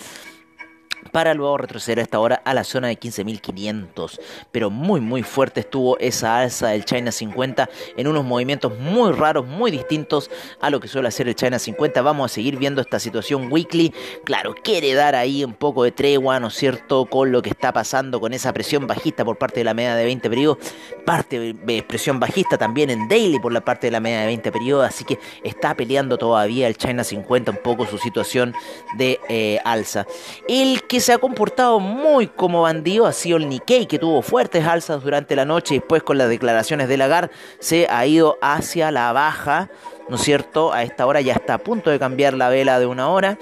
para 1.11 1.33
luego 1.33 1.57
retroceder 1.57 1.99
a 1.99 2.03
esta 2.03 2.19
hora 2.19 2.41
a 2.45 2.53
la 2.53 2.63
zona 2.63 2.87
de 2.87 2.99
15.500. 2.99 4.19
Pero 4.51 4.69
muy 4.69 5.01
muy 5.01 5.23
fuerte 5.23 5.61
estuvo 5.61 5.97
esa 5.99 6.39
alza 6.39 6.69
del 6.69 6.85
China 6.85 7.11
50 7.11 7.69
en 7.97 8.07
unos 8.07 8.23
movimientos 8.23 8.77
muy 8.79 9.11
raros, 9.11 9.45
muy 9.45 9.71
distintos 9.71 10.29
a 10.59 10.69
lo 10.69 10.79
que 10.79 10.87
suele 10.87 11.07
hacer 11.07 11.27
el 11.27 11.35
China 11.35 11.59
50. 11.59 12.01
Vamos 12.01 12.31
a 12.31 12.33
seguir 12.33 12.57
viendo 12.57 12.81
esta 12.81 12.99
situación 12.99 13.51
weekly. 13.51 13.93
Claro, 14.23 14.55
quiere 14.63 14.93
dar 14.93 15.15
ahí 15.15 15.43
un 15.43 15.53
poco 15.53 15.83
de 15.83 15.91
tregua, 15.91 16.39
¿no 16.39 16.47
es 16.47 16.55
cierto?, 16.55 17.05
con 17.05 17.31
lo 17.31 17.41
que 17.41 17.49
está 17.49 17.73
pasando 17.73 18.19
con 18.19 18.33
esa 18.33 18.53
presión 18.53 18.87
bajista 18.87 19.25
por 19.25 19.37
parte 19.37 19.59
de 19.59 19.63
la 19.63 19.73
media 19.73 19.95
de 19.95 20.05
20 20.05 20.29
periodos. 20.29 20.57
Parte 21.05 21.53
de 21.53 21.83
presión 21.83 22.19
bajista 22.19 22.57
también 22.57 22.89
en 22.89 23.07
daily 23.07 23.39
por 23.39 23.51
la 23.51 23.61
parte 23.61 23.87
de 23.87 23.91
la 23.91 23.99
media 23.99 24.21
de 24.21 24.27
20 24.27 24.51
periodos. 24.51 24.87
Así 24.87 25.03
que 25.03 25.19
está 25.43 25.75
peleando 25.75 26.17
todavía 26.17 26.67
el 26.67 26.77
China 26.77 27.03
50 27.03 27.51
un 27.51 27.57
poco 27.57 27.85
su 27.85 27.97
situación 27.97 28.53
de 28.97 29.19
eh, 29.29 29.59
alza. 29.63 30.05
El 30.47 30.83
que 30.91 30.99
se 30.99 31.13
ha 31.13 31.19
comportado 31.19 31.79
muy 31.79 32.27
como 32.27 32.63
bandido 32.63 33.05
ha 33.05 33.13
sido 33.13 33.37
el 33.37 33.47
Nikkei, 33.47 33.85
que 33.85 33.97
tuvo 33.97 34.21
fuertes 34.21 34.65
alzas 34.65 35.01
durante 35.01 35.37
la 35.37 35.45
noche 35.45 35.75
y 35.75 35.77
después 35.79 36.03
con 36.03 36.17
las 36.17 36.27
declaraciones 36.27 36.89
de 36.89 36.97
Lagarde 36.97 37.33
se 37.59 37.87
ha 37.89 38.05
ido 38.05 38.37
hacia 38.41 38.91
la 38.91 39.13
baja, 39.13 39.69
¿no 40.09 40.17
es 40.17 40.21
cierto? 40.21 40.73
A 40.73 40.83
esta 40.83 41.07
hora 41.07 41.21
ya 41.21 41.31
está 41.31 41.53
a 41.53 41.57
punto 41.59 41.91
de 41.91 41.97
cambiar 41.97 42.33
la 42.33 42.49
vela 42.49 42.77
de 42.77 42.87
una 42.87 43.07
hora 43.07 43.39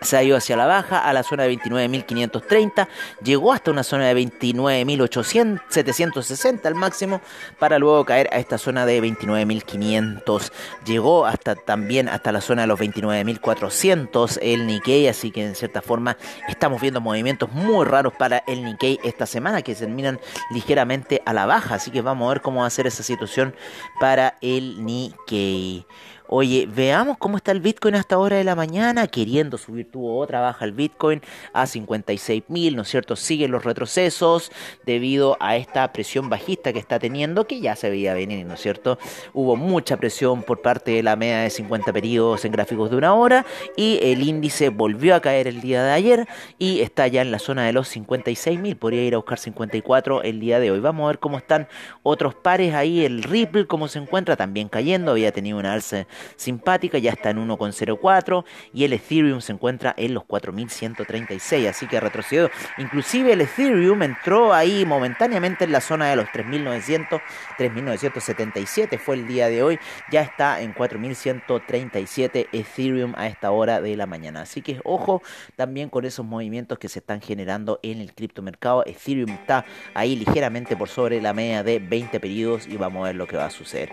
se 0.00 0.16
ha 0.16 0.22
ido 0.22 0.36
hacia 0.36 0.56
la 0.56 0.66
baja 0.66 0.98
a 0.98 1.12
la 1.12 1.22
zona 1.22 1.44
de 1.44 1.58
29.530, 1.58 2.88
llegó 3.22 3.52
hasta 3.52 3.70
una 3.70 3.82
zona 3.82 4.06
de 4.06 4.14
29.760 4.14 6.66
al 6.66 6.74
máximo 6.74 7.20
para 7.58 7.78
luego 7.78 8.04
caer 8.04 8.28
a 8.32 8.38
esta 8.38 8.58
zona 8.58 8.84
de 8.86 9.02
29.500, 9.02 10.50
llegó 10.84 11.26
hasta 11.26 11.54
también 11.54 12.08
hasta 12.08 12.32
la 12.32 12.40
zona 12.40 12.62
de 12.62 12.68
los 12.68 12.80
29.400 12.80 14.38
el 14.42 14.66
Nikkei, 14.66 15.08
así 15.08 15.30
que 15.30 15.44
en 15.44 15.54
cierta 15.54 15.82
forma 15.82 16.16
estamos 16.48 16.80
viendo 16.80 17.00
movimientos 17.00 17.52
muy 17.52 17.84
raros 17.84 18.14
para 18.14 18.42
el 18.46 18.64
Nikkei 18.64 18.98
esta 19.04 19.26
semana 19.26 19.62
que 19.62 19.74
terminan 19.74 20.20
ligeramente 20.50 21.22
a 21.24 21.32
la 21.32 21.46
baja, 21.46 21.76
así 21.76 21.90
que 21.90 22.02
vamos 22.02 22.26
a 22.26 22.34
ver 22.34 22.42
cómo 22.42 22.60
va 22.60 22.66
a 22.66 22.70
ser 22.70 22.86
esa 22.86 23.02
situación 23.02 23.54
para 24.00 24.36
el 24.40 24.84
Nikkei. 24.84 25.86
Oye, 26.30 26.68
veamos 26.70 27.16
cómo 27.16 27.38
está 27.38 27.52
el 27.52 27.60
Bitcoin 27.60 27.94
hasta 27.94 28.16
ahora 28.16 28.36
de 28.36 28.44
la 28.44 28.54
mañana, 28.54 29.06
queriendo 29.06 29.56
subir, 29.56 29.90
tuvo 29.90 30.18
otra 30.18 30.42
baja 30.42 30.66
el 30.66 30.72
Bitcoin 30.72 31.22
a 31.54 31.66
56 31.66 32.42
mil, 32.48 32.76
¿no 32.76 32.82
es 32.82 32.88
cierto? 32.88 33.16
Siguen 33.16 33.50
los 33.50 33.64
retrocesos 33.64 34.52
debido 34.84 35.38
a 35.40 35.56
esta 35.56 35.90
presión 35.90 36.28
bajista 36.28 36.74
que 36.74 36.80
está 36.80 36.98
teniendo, 36.98 37.46
que 37.46 37.60
ya 37.60 37.76
se 37.76 37.88
veía 37.88 38.12
venir, 38.12 38.44
¿no 38.44 38.54
es 38.54 38.60
cierto? 38.60 38.98
Hubo 39.32 39.56
mucha 39.56 39.96
presión 39.96 40.42
por 40.42 40.60
parte 40.60 40.90
de 40.90 41.02
la 41.02 41.16
media 41.16 41.38
de 41.38 41.48
50 41.48 41.94
periodos 41.94 42.44
en 42.44 42.52
gráficos 42.52 42.90
de 42.90 42.96
una 42.96 43.14
hora 43.14 43.46
y 43.74 43.98
el 44.02 44.22
índice 44.22 44.68
volvió 44.68 45.14
a 45.14 45.20
caer 45.20 45.48
el 45.48 45.62
día 45.62 45.82
de 45.82 45.92
ayer 45.92 46.28
y 46.58 46.80
está 46.80 47.06
ya 47.08 47.22
en 47.22 47.30
la 47.30 47.38
zona 47.38 47.64
de 47.64 47.72
los 47.72 47.88
56 47.88 48.60
mil, 48.60 48.76
podría 48.76 49.02
ir 49.02 49.14
a 49.14 49.16
buscar 49.16 49.38
54 49.38 50.22
el 50.24 50.40
día 50.40 50.60
de 50.60 50.72
hoy. 50.72 50.80
Vamos 50.80 51.04
a 51.04 51.08
ver 51.08 51.20
cómo 51.20 51.38
están 51.38 51.68
otros 52.02 52.34
pares 52.34 52.74
ahí, 52.74 53.06
el 53.06 53.22
Ripple, 53.22 53.66
cómo 53.66 53.88
se 53.88 53.98
encuentra, 53.98 54.36
también 54.36 54.68
cayendo, 54.68 55.12
había 55.12 55.32
tenido 55.32 55.56
una 55.56 55.72
alza 55.72 56.06
simpática, 56.36 56.98
ya 56.98 57.12
está 57.12 57.30
en 57.30 57.48
1,04 57.48 58.44
y 58.72 58.84
el 58.84 58.92
Ethereum 58.92 59.40
se 59.40 59.52
encuentra 59.52 59.94
en 59.96 60.14
los 60.14 60.24
4136, 60.24 61.68
así 61.68 61.86
que 61.86 62.00
retrocedió. 62.00 62.50
Inclusive 62.78 63.32
el 63.32 63.40
Ethereum 63.42 64.02
entró 64.02 64.52
ahí 64.52 64.84
momentáneamente 64.84 65.64
en 65.64 65.72
la 65.72 65.80
zona 65.80 66.08
de 66.08 66.16
los 66.16 66.30
3900, 66.32 67.20
3977 67.56 68.98
fue 68.98 69.16
el 69.16 69.26
día 69.26 69.48
de 69.48 69.62
hoy, 69.62 69.78
ya 70.10 70.22
está 70.22 70.60
en 70.60 70.72
4137 70.72 72.48
Ethereum 72.52 73.14
a 73.16 73.26
esta 73.26 73.50
hora 73.50 73.80
de 73.80 73.96
la 73.96 74.06
mañana. 74.06 74.42
Así 74.42 74.62
que 74.62 74.80
ojo 74.84 75.22
también 75.56 75.88
con 75.88 76.04
esos 76.04 76.24
movimientos 76.24 76.78
que 76.78 76.88
se 76.88 77.00
están 77.00 77.20
generando 77.20 77.80
en 77.82 78.00
el 78.00 78.14
criptomercado. 78.14 78.84
Ethereum 78.86 79.30
está 79.30 79.64
ahí 79.94 80.16
ligeramente 80.16 80.76
por 80.76 80.88
sobre 80.88 81.20
la 81.20 81.32
media 81.32 81.62
de 81.62 81.78
20 81.78 82.20
periodos 82.20 82.66
y 82.66 82.76
vamos 82.76 83.02
a 83.02 83.08
ver 83.08 83.16
lo 83.16 83.26
que 83.26 83.36
va 83.36 83.46
a 83.46 83.50
suceder. 83.50 83.90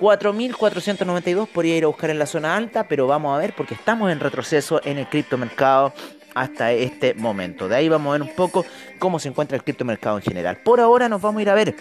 4.492 0.00 1.48
podría 1.62 1.76
ir 1.76 1.84
a 1.84 1.86
buscar 1.86 2.10
en 2.10 2.18
la 2.18 2.26
zona 2.26 2.56
alta, 2.56 2.88
pero 2.88 3.06
vamos 3.06 3.36
a 3.36 3.38
ver 3.38 3.54
porque 3.54 3.74
estamos 3.74 4.10
en 4.10 4.18
retroceso 4.18 4.80
en 4.82 4.98
el 4.98 5.06
criptomercado 5.06 5.92
hasta 6.34 6.72
este 6.72 7.14
momento. 7.14 7.68
De 7.68 7.76
ahí 7.76 7.88
vamos 7.88 8.10
a 8.10 8.18
ver 8.18 8.22
un 8.22 8.34
poco 8.34 8.66
cómo 8.98 9.20
se 9.20 9.28
encuentra 9.28 9.56
el 9.56 9.62
criptomercado 9.62 10.16
en 10.16 10.24
general. 10.24 10.56
Por 10.64 10.80
ahora 10.80 11.08
nos 11.08 11.22
vamos 11.22 11.38
a 11.38 11.42
ir 11.42 11.50
a 11.50 11.54
ver 11.54 11.76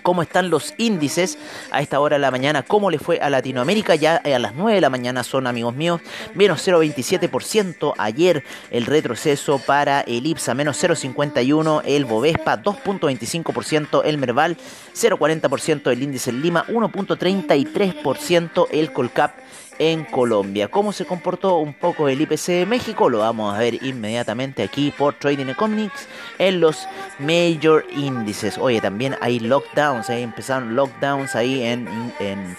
cómo 0.00 0.22
están 0.22 0.50
los 0.50 0.74
índices 0.78 1.38
a 1.70 1.80
esta 1.80 2.00
hora 2.00 2.16
de 2.16 2.20
la 2.20 2.30
mañana, 2.30 2.62
cómo 2.62 2.90
le 2.90 2.98
fue 2.98 3.20
a 3.20 3.30
Latinoamérica, 3.30 3.94
ya 3.94 4.16
a 4.16 4.38
las 4.38 4.54
9 4.54 4.74
de 4.74 4.80
la 4.80 4.90
mañana 4.90 5.22
son 5.22 5.46
amigos 5.46 5.74
míos, 5.74 6.00
menos 6.34 6.66
0,27% 6.66 7.94
ayer 7.98 8.44
el 8.70 8.86
retroceso 8.86 9.58
para 9.58 10.00
el 10.00 10.26
IPSA, 10.26 10.54
menos 10.54 10.82
0,51% 10.82 11.82
el 11.84 12.04
Bovespa, 12.04 12.62
2,25% 12.62 14.02
el 14.04 14.18
Merval, 14.18 14.56
0,40% 14.94 15.90
el 15.90 16.02
índice 16.02 16.30
en 16.30 16.42
Lima, 16.42 16.64
1,33% 16.68 18.66
el 18.70 18.92
Colcap 18.92 19.32
en 19.80 20.04
Colombia. 20.04 20.68
¿Cómo 20.68 20.92
se 20.92 21.06
comportó 21.06 21.56
un 21.56 21.72
poco 21.72 22.10
el 22.10 22.20
IPC 22.20 22.46
de 22.48 22.66
México? 22.66 23.08
Lo 23.08 23.20
vamos 23.20 23.54
a 23.54 23.58
ver 23.58 23.82
inmediatamente 23.82 24.62
aquí 24.62 24.92
por 24.96 25.14
Trading 25.14 25.46
Economics 25.46 26.06
en 26.38 26.60
los 26.60 26.86
major 27.18 27.86
índices. 27.90 28.58
Oye, 28.58 28.82
también 28.82 29.16
hay 29.22 29.40
lockdowns, 29.40 30.10
ahí 30.10 30.22
empezaron 30.22 30.76
lockdowns 30.76 31.34
ahí 31.34 31.62
en, 31.62 31.88
en, 32.18 32.56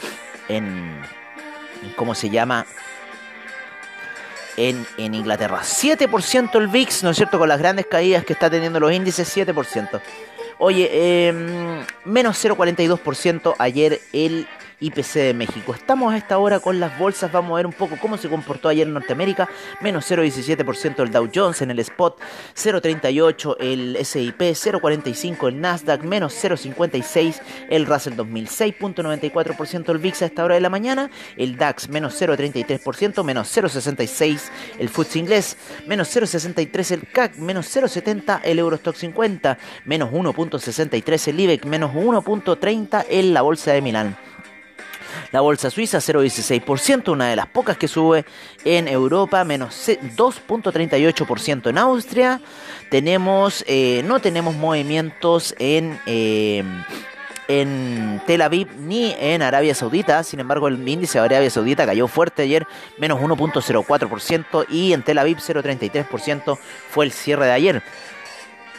en, 0.49 0.99
¿cómo 1.95 2.15
se 2.15 2.31
llama? 2.31 2.65
En, 4.57 4.87
en, 4.97 5.13
Inglaterra. 5.13 5.59
7% 5.61 6.55
el 6.55 6.67
VIX, 6.69 7.03
¿no 7.03 7.11
es 7.11 7.17
cierto? 7.17 7.37
Con 7.37 7.49
las 7.49 7.59
grandes 7.59 7.85
caídas 7.85 8.25
que 8.25 8.33
está 8.33 8.49
teniendo 8.49 8.79
los 8.79 8.91
índices, 8.91 9.37
7%. 9.37 10.01
Oye, 10.57 10.89
eh, 10.91 11.33
menos 12.03 12.43
0,42% 12.43 13.55
ayer 13.59 14.01
el 14.11 14.47
IPC 14.81 15.13
de 15.13 15.33
México. 15.33 15.73
Estamos 15.73 16.13
a 16.13 16.17
esta 16.17 16.39
hora 16.39 16.59
con 16.59 16.79
las 16.79 16.97
bolsas, 16.97 17.31
vamos 17.31 17.51
a 17.51 17.55
ver 17.55 17.67
un 17.67 17.73
poco 17.73 17.97
cómo 18.01 18.17
se 18.17 18.27
comportó 18.27 18.67
ayer 18.67 18.88
en 18.88 18.93
Norteamérica, 18.93 19.47
menos 19.79 20.09
0,17% 20.09 21.03
el 21.03 21.11
Dow 21.11 21.29
Jones 21.33 21.61
en 21.61 21.71
el 21.71 21.79
spot, 21.79 22.19
0,38 22.55 23.55
el 23.59 23.97
SIP, 24.03 24.41
0,45 24.41 25.47
el 25.47 25.61
Nasdaq, 25.61 26.03
menos 26.03 26.33
0,56 26.43 27.41
el 27.69 27.85
Russell 27.85 28.15
2000, 28.15 28.47
6,94% 28.47 29.89
el 29.91 29.97
VIX 30.00 30.21
a 30.23 30.25
esta 30.25 30.43
hora 30.43 30.55
de 30.55 30.61
la 30.61 30.69
mañana, 30.69 31.11
el 31.38 31.57
DAX 31.57 31.88
menos 31.88 32.19
0,33%, 32.19 33.23
menos 33.23 33.55
0,66 33.55 34.50
el 34.79 34.89
FTSE 34.89 35.19
inglés, 35.19 35.57
menos 35.88 36.15
0,63 36.15 36.91
el 36.91 37.07
CAC, 37.07 37.38
menos 37.38 37.75
0,70 37.75 38.41
el 38.43 38.59
Eurostock 38.59 38.95
50, 38.95 39.57
menos 39.85 40.11
1,63 40.11 41.27
el 41.27 41.39
IBEX, 41.39 41.65
menos 41.65 41.93
1,30 41.93 43.05
en 43.09 43.33
la 43.33 43.43
bolsa 43.43 43.73
de 43.73 43.81
Milán. 43.81 44.30
La 45.32 45.41
bolsa 45.41 45.70
suiza 45.70 46.00
0,16%, 46.00 47.12
una 47.12 47.30
de 47.30 47.36
las 47.36 47.48
pocas 47.48 47.77
que 47.77 47.88
sube 47.88 48.25
en 48.65 48.88
Europa, 48.88 49.44
menos 49.44 49.88
2,38% 49.88 51.70
en 51.70 51.77
Austria. 51.77 52.41
Tenemos, 52.89 53.63
eh, 53.68 54.03
no 54.06 54.20
tenemos 54.20 54.56
movimientos 54.56 55.56
en... 55.60 56.00
Eh, 56.06 56.63
en 57.48 58.22
Tel 58.25 58.41
Aviv 58.41 58.70
ni 58.80 59.13
en 59.20 59.41
Arabia 59.41 59.75
Saudita. 59.75 60.24
Sin 60.24 60.39
embargo, 60.39 60.68
el 60.70 60.88
índice 60.88 61.20
de 61.20 61.25
Arabia 61.25 61.50
Saudita 61.50 61.86
cayó 61.86 62.08
fuerte 62.08 62.44
ayer, 62.44 62.65
menos 62.98 63.20
1.04%, 63.20 64.68
y 64.70 64.94
en 64.94 65.03
Tel 65.03 65.18
Aviv 65.18 65.38
0.33% 65.38 66.58
fue 66.89 67.06
el 67.06 67.12
cierre 67.12 67.46
de 67.46 67.51
ayer. 67.51 67.84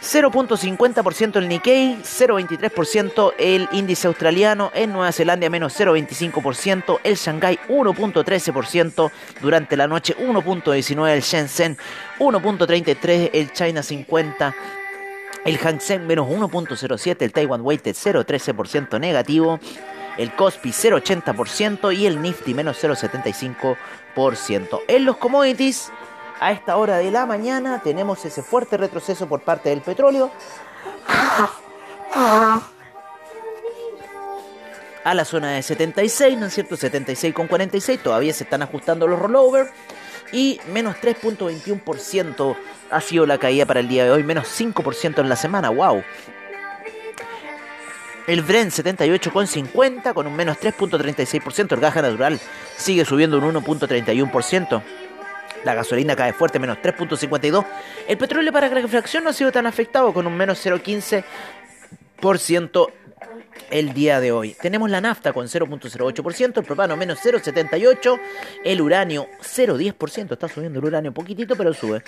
0.50% 0.03 1.37
el 1.37 1.49
Nikkei, 1.49 1.99
0.23% 2.03 3.35
el 3.39 3.69
índice 3.71 4.09
australiano, 4.09 4.73
en 4.75 4.93
Nueva 4.93 5.13
Zelanda 5.13 5.49
menos 5.49 5.79
0.25%, 5.79 6.99
el 7.05 7.15
Shanghai 7.17 7.57
1.13% 7.69 9.13
durante 9.41 9.77
la 9.77 9.87
noche, 9.87 10.17
1.19% 10.17 11.09
el 11.09 11.23
Shenzhen, 11.23 11.79
1.33% 12.19 13.31
el 13.33 13.53
China 13.53 13.81
50%. 13.81 14.55
El 15.45 15.59
Hang 15.59 15.81
Seng 15.81 16.07
menos 16.07 16.29
1.07, 16.29 17.17
el 17.23 17.33
Taiwan 17.33 17.63
Weighted 17.63 17.97
0.13% 17.97 19.01
negativo, 19.01 19.59
el 20.17 20.33
Kospi 20.37 20.71
0.80% 20.71 21.97
y 21.97 22.07
el 22.07 22.23
Nifty 22.23 22.55
menos 22.55 22.83
0.75%. 22.83 24.81
En 24.87 25.05
los 25.05 25.17
commodities, 25.17 25.91
a 26.43 26.51
esta 26.51 26.77
hora 26.77 26.99
de 26.99 27.11
la 27.13 27.25
mañana 27.25 27.81
tenemos 27.85 28.25
ese 28.25 28.43
fuerte 28.43 28.77
retroceso 28.77 29.29
por 29.29 29.43
parte 29.43 29.69
del 29.69 29.81
petróleo. 29.81 30.31
A 35.05 35.15
la 35.15 35.25
zona 35.25 35.53
de 35.53 35.63
76, 35.63 36.39
¿no 36.39 36.47
es 36.47 36.55
cierto? 36.55 36.77
76,46, 36.77 38.01
todavía 38.01 38.33
se 38.33 38.43
están 38.45 38.63
ajustando 38.63 39.07
los 39.07 39.21
rollovers. 39.21 39.71
Y 40.33 40.61
menos 40.73 40.97
3.21% 40.97 42.57
ha 42.91 43.01
sido 43.01 43.27
la 43.27 43.39
caída 43.39 43.67
para 43.67 43.81
el 43.81 43.89
día 43.89 44.05
de 44.05 44.11
hoy, 44.11 44.25
menos 44.25 44.49
5% 44.49 45.21
en 45.21 45.29
la 45.29 45.37
semana, 45.37 45.71
wow. 45.71 46.03
El 48.27 48.43
Brent 48.43 48.73
78,50 48.73 50.15
con 50.15 50.27
un 50.27 50.35
menos 50.35 50.59
3.36%. 50.59 51.73
El 51.73 51.81
gas 51.81 51.97
natural 51.97 52.41
sigue 52.77 53.05
subiendo 53.05 53.39
un 53.39 53.55
1.31%. 53.55 54.83
La 55.65 55.75
gasolina 55.75 56.17
cae 56.17 56.33
fuerte, 56.33 56.59
menos 56.59 56.79
3.52. 56.79 57.65
El 58.09 58.19
petróleo 58.19 58.53
para 58.53 58.69
refracción 58.69 59.23
no 59.25 59.31
ha 59.31 59.33
sido 59.33 59.53
tan 59.53 59.67
afectado, 59.67 60.13
con 60.13 60.27
un 60.27 60.37
menos 60.37 60.65
0.15% 60.65 62.93
el 63.71 63.93
día 63.93 64.21
de 64.21 64.33
hoy. 64.33 64.55
Tenemos 64.61 64.91
la 64.91 65.01
nafta 65.01 65.33
con 65.33 65.47
0.08%, 65.47 66.59
el 66.59 66.65
propano 66.65 66.97
menos 66.97 67.19
0.78%, 67.23 68.21
el 68.65 68.81
uranio 68.81 69.27
0.10%, 69.41 70.33
está 70.33 70.49
subiendo 70.49 70.79
el 70.79 70.85
uranio 70.85 71.11
un 71.11 71.15
poquitito, 71.15 71.57
pero 71.57 71.73
sube. 71.75 72.03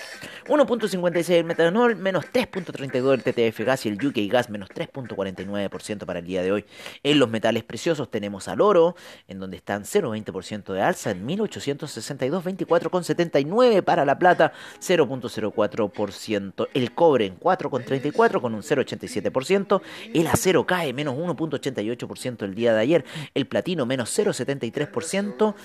1.56 0.47 1.29
el 1.29 1.43
metanol, 1.43 1.95
menos 1.95 2.25
3.32 2.25 3.13
el 3.13 3.23
TTF 3.23 3.59
gas 3.61 3.85
y 3.85 3.89
el 3.89 4.05
UK 4.05 4.31
gas 4.31 4.49
menos 4.49 4.69
3.49% 4.69 6.05
para 6.05 6.19
el 6.19 6.25
día 6.25 6.43
de 6.43 6.51
hoy. 6.51 6.65
En 7.03 7.19
los 7.19 7.29
metales 7.29 7.63
preciosos 7.63 8.09
tenemos 8.09 8.47
al 8.47 8.61
oro, 8.61 8.95
en 9.27 9.39
donde 9.39 9.57
están 9.57 9.83
0.20% 9.83 10.73
de 10.73 10.81
alza 10.81 11.11
en 11.11 11.25
1862, 11.25 12.43
24.79 12.43 13.83
para 13.83 14.05
la 14.05 14.17
plata, 14.17 14.53
0.04%. 14.79 16.67
El 16.73 16.93
cobre 16.93 17.25
en 17.25 17.39
4.34 17.39 18.41
con 18.41 18.53
un 18.53 18.61
0.87%, 18.61 19.81
el 20.13 20.27
acero 20.27 20.65
cae 20.65 20.93
menos 20.93 21.15
1. 21.17 21.34
1.88% 21.35 22.43
el 22.43 22.55
día 22.55 22.73
de 22.73 22.79
ayer, 22.79 23.05
el 23.33 23.47
platino 23.47 23.85
menos 23.85 24.17
0.73% 24.17 25.55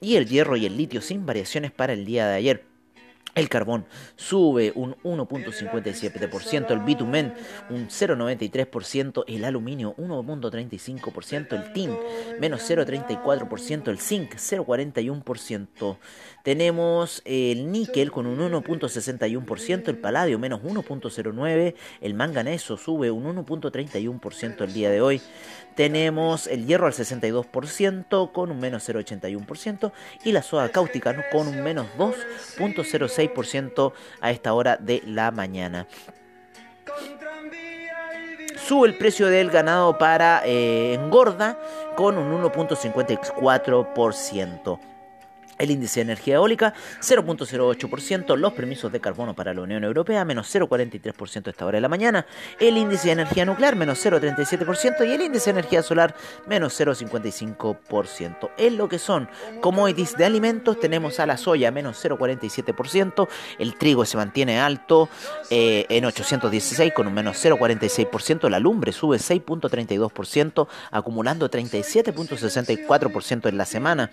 y 0.00 0.16
el 0.16 0.26
hierro 0.26 0.56
y 0.56 0.66
el 0.66 0.76
litio 0.76 1.00
sin 1.00 1.26
variaciones 1.26 1.72
para 1.72 1.92
el 1.92 2.04
día 2.04 2.28
de 2.28 2.34
ayer. 2.34 2.74
El 3.34 3.48
carbón 3.48 3.84
sube 4.14 4.72
un 4.76 4.94
1.57%, 5.02 6.70
el 6.70 6.78
bitumen 6.80 7.34
un 7.68 7.88
0.93%, 7.88 9.24
el 9.26 9.44
aluminio 9.44 9.96
1.35%, 9.96 11.52
el 11.52 11.72
tin 11.72 11.96
menos 12.40 12.70
0.34%, 12.70 13.88
el 13.88 13.98
zinc 13.98 14.34
0.41%. 14.34 15.96
Tenemos 16.44 17.20
el 17.24 17.72
níquel 17.72 18.12
con 18.12 18.26
un 18.26 18.38
1.61%, 18.38 19.88
el 19.88 19.96
paladio 19.96 20.38
menos 20.38 20.62
1.09%, 20.62 21.74
el 22.02 22.12
manganeso 22.12 22.76
sube 22.76 23.10
un 23.10 23.24
1.31% 23.34 24.60
el 24.60 24.74
día 24.74 24.90
de 24.90 25.00
hoy. 25.00 25.22
Tenemos 25.74 26.46
el 26.46 26.66
hierro 26.66 26.86
al 26.86 26.92
62% 26.92 28.30
con 28.30 28.50
un 28.50 28.60
menos 28.60 28.86
0,81% 28.86 29.90
y 30.26 30.32
la 30.32 30.42
soda 30.42 30.68
cáustica 30.68 31.16
con 31.32 31.48
un 31.48 31.62
menos 31.62 31.86
2.06% 31.96 33.94
a 34.20 34.30
esta 34.30 34.52
hora 34.52 34.76
de 34.76 35.02
la 35.06 35.30
mañana. 35.30 35.86
Sube 38.68 38.88
el 38.88 38.98
precio 38.98 39.28
del 39.28 39.50
ganado 39.50 39.96
para 39.96 40.42
eh, 40.44 40.92
engorda 40.92 41.58
con 41.96 42.18
un 42.18 42.42
1.54%. 42.42 44.93
El 45.58 45.70
índice 45.70 46.00
de 46.00 46.02
energía 46.02 46.36
eólica 46.36 46.74
0.08%, 47.00 48.36
los 48.36 48.52
permisos 48.52 48.90
de 48.92 49.00
carbono 49.00 49.34
para 49.34 49.54
la 49.54 49.62
Unión 49.62 49.84
Europea 49.84 50.24
menos 50.24 50.54
0.43% 50.54 51.46
a 51.46 51.50
esta 51.50 51.66
hora 51.66 51.76
de 51.76 51.82
la 51.82 51.88
mañana, 51.88 52.26
el 52.60 52.76
índice 52.76 53.08
de 53.08 53.12
energía 53.12 53.44
nuclear 53.44 53.76
menos 53.76 54.04
0.37% 54.04 55.06
y 55.06 55.12
el 55.12 55.20
índice 55.22 55.52
de 55.52 55.60
energía 55.60 55.82
solar 55.82 56.14
menos 56.46 56.78
0.55%. 56.78 58.50
En 58.56 58.76
lo 58.76 58.88
que 58.88 58.98
son 58.98 59.28
commodities 59.60 60.16
de 60.16 60.24
alimentos 60.24 60.80
tenemos 60.80 61.20
a 61.20 61.26
la 61.26 61.36
soya 61.36 61.70
menos 61.70 62.04
0.47%, 62.04 63.28
el 63.58 63.76
trigo 63.76 64.04
se 64.04 64.16
mantiene 64.16 64.60
alto 64.60 65.08
eh, 65.50 65.86
en 65.88 66.04
816 66.04 66.92
con 66.92 67.06
un 67.06 67.14
menos 67.14 67.44
0.46%, 67.44 68.48
la 68.48 68.58
lumbre 68.58 68.92
sube 68.92 69.18
6.32% 69.18 70.66
acumulando 70.90 71.50
37.64% 71.50 73.48
en 73.48 73.58
la 73.58 73.64
semana. 73.64 74.10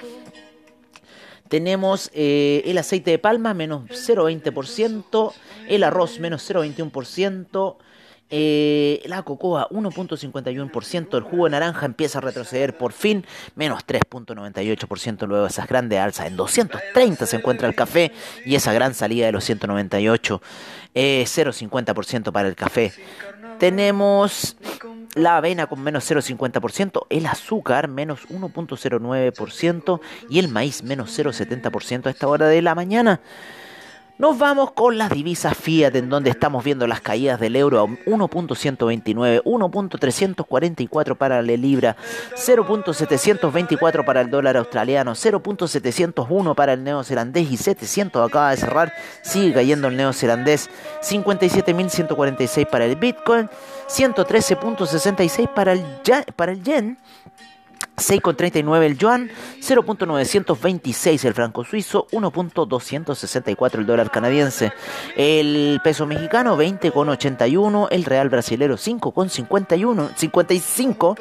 Tenemos 1.51 2.10
eh, 2.13 2.62
el 2.63 2.77
aceite 2.77 3.12
de 3.12 3.20
palma 3.20 3.53
menos 3.53 3.81
0,20%, 3.89 5.34
el 5.67 5.84
arroz 5.84 6.17
menos 6.22 6.50
0,21%, 6.50 7.75
eh, 8.29 9.01
la 9.03 9.24
cocoa 9.24 9.67
1.51%, 9.70 11.17
el 11.17 11.24
jugo 11.24 11.43
de 11.43 11.50
naranja 11.50 11.86
empieza 11.86 12.20
a 12.20 12.22
retroceder 12.22 12.77
por 12.77 12.93
fin, 12.93 13.25
menos 13.55 13.86
3.98% 13.86 15.27
luego 15.27 15.46
esas 15.46 15.67
grandes 15.67 16.00
alzas. 16.00 16.27
En 16.27 16.38
230 16.38 17.25
se 17.25 17.36
encuentra 17.36 17.67
el 17.67 17.75
café 17.75 18.13
y 18.46 18.55
esa 18.55 18.72
gran 18.72 18.93
salida 18.93 19.25
de 19.25 19.34
los 19.34 19.43
198, 19.43 20.41
eh, 20.96 21.25
0.50% 21.27 22.31
para 22.31 22.48
el 22.48 22.55
café. 22.55 22.93
Tenemos 23.60 24.55
la 25.15 25.37
avena 25.37 25.67
con 25.67 25.81
menos 25.81 26.09
0,50%, 26.09 27.05
el 27.09 27.25
azúcar 27.25 27.87
menos 27.87 28.27
1.09% 28.29 29.99
y 30.29 30.39
el 30.39 30.47
maíz 30.47 30.83
menos 30.83 31.17
0,70% 31.17 32.05
a 32.07 32.09
esta 32.09 32.27
hora 32.27 32.47
de 32.47 32.61
la 32.61 32.75
mañana. 32.75 33.21
Nos 34.21 34.37
vamos 34.37 34.73
con 34.73 34.99
las 34.99 35.09
divisas 35.09 35.57
Fiat, 35.57 35.95
en 35.95 36.07
donde 36.07 36.29
estamos 36.29 36.63
viendo 36.63 36.85
las 36.85 37.01
caídas 37.01 37.39
del 37.39 37.55
euro 37.55 37.79
a 37.79 37.87
1.129, 37.87 39.41
1.344 39.41 41.17
para 41.17 41.41
la 41.41 41.57
libra, 41.57 41.97
0.724 42.35 44.05
para 44.05 44.21
el 44.21 44.29
dólar 44.29 44.57
australiano, 44.57 45.13
0.701 45.13 46.53
para 46.53 46.74
el 46.74 46.83
neozelandés 46.83 47.51
y 47.51 47.57
700 47.57 48.29
acaba 48.29 48.51
de 48.51 48.57
cerrar, 48.57 48.93
sigue 49.24 49.53
cayendo 49.53 49.87
el 49.87 49.97
neozelandés, 49.97 50.69
57.146 51.01 52.69
para 52.69 52.85
el 52.85 52.97
bitcoin, 52.97 53.50
113.66 53.91 55.47
para 55.53 55.73
el, 55.73 55.85
para 56.35 56.51
el 56.51 56.63
yen, 56.63 56.97
6,39 57.97 58.83
el 58.83 58.97
yuan, 58.97 59.29
0.926 59.59 61.25
el 61.25 61.33
franco 61.33 61.63
suizo, 61.63 62.07
1.264 62.11 63.75
el 63.75 63.85
dólar 63.85 64.09
canadiense, 64.09 64.73
el 65.15 65.79
peso 65.83 66.05
mexicano 66.05 66.57
20,81, 66.57 67.87
el 67.91 68.05
real 68.05 68.29
brasilero 68.29 68.75
5,51, 68.75 70.15
55 70.15 71.15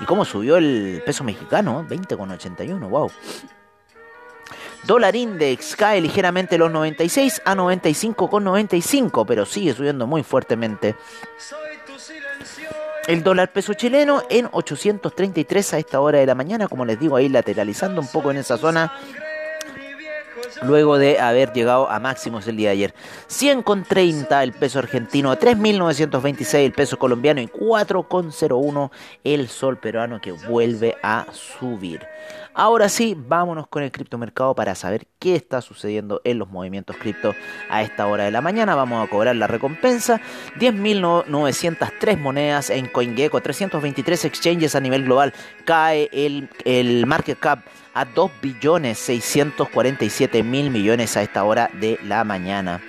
y 0.00 0.04
cómo 0.04 0.24
subió 0.24 0.56
el 0.56 1.02
peso 1.06 1.24
mexicano 1.24 1.86
20,81, 1.88 2.88
wow. 2.88 3.10
Dólar 4.84 5.16
index 5.16 5.74
cae 5.74 6.00
ligeramente 6.00 6.58
los 6.58 6.70
96 6.70 7.42
a 7.44 7.56
95,95, 7.56 9.24
pero 9.26 9.44
sigue 9.44 9.74
subiendo 9.74 10.06
muy 10.06 10.22
fuertemente. 10.22 10.94
El 13.06 13.22
dólar 13.22 13.52
peso 13.52 13.74
chileno 13.74 14.24
en 14.30 14.48
833 14.50 15.74
a 15.74 15.78
esta 15.78 16.00
hora 16.00 16.18
de 16.18 16.26
la 16.26 16.34
mañana, 16.34 16.66
como 16.66 16.84
les 16.84 16.98
digo 16.98 17.14
ahí 17.14 17.28
lateralizando 17.28 18.00
un 18.00 18.08
poco 18.08 18.32
en 18.32 18.38
esa 18.38 18.58
zona 18.58 18.92
luego 20.62 20.98
de 20.98 21.18
haber 21.20 21.52
llegado 21.52 21.90
a 21.90 21.98
máximos 21.98 22.46
el 22.46 22.56
día 22.56 22.68
de 22.68 22.72
ayer. 22.74 22.94
100,30 23.28 24.42
el 24.42 24.52
peso 24.52 24.78
argentino, 24.78 25.36
3.926 25.36 26.54
el 26.58 26.72
peso 26.72 26.98
colombiano 26.98 27.40
y 27.40 27.46
4,01 27.46 28.90
el 29.24 29.48
sol 29.48 29.78
peruano 29.78 30.20
que 30.20 30.32
vuelve 30.32 30.96
a 31.02 31.26
subir. 31.32 32.06
Ahora 32.58 32.88
sí, 32.88 33.14
vámonos 33.14 33.68
con 33.68 33.82
el 33.82 33.92
criptomercado 33.92 34.54
para 34.54 34.74
saber 34.74 35.06
qué 35.18 35.36
está 35.36 35.60
sucediendo 35.60 36.22
en 36.24 36.38
los 36.38 36.48
movimientos 36.48 36.96
cripto 36.96 37.34
a 37.68 37.82
esta 37.82 38.06
hora 38.06 38.24
de 38.24 38.30
la 38.30 38.40
mañana. 38.40 38.74
Vamos 38.74 39.06
a 39.06 39.10
cobrar 39.10 39.36
la 39.36 39.46
recompensa. 39.46 40.22
10.903 40.58 42.16
monedas 42.16 42.70
en 42.70 42.86
CoinGecko, 42.86 43.42
323 43.42 44.24
exchanges 44.24 44.74
a 44.74 44.80
nivel 44.80 45.04
global. 45.04 45.34
Cae 45.66 46.08
el, 46.14 46.48
el 46.64 47.04
market 47.04 47.38
cap 47.38 47.58
a 47.96 48.04
2 48.04 48.30
billones 48.42 48.98
647 48.98 50.42
mil 50.42 50.70
millones 50.70 51.16
a 51.16 51.22
esta 51.22 51.44
hora 51.44 51.70
de 51.80 51.98
la 52.04 52.24
mañana. 52.24 52.82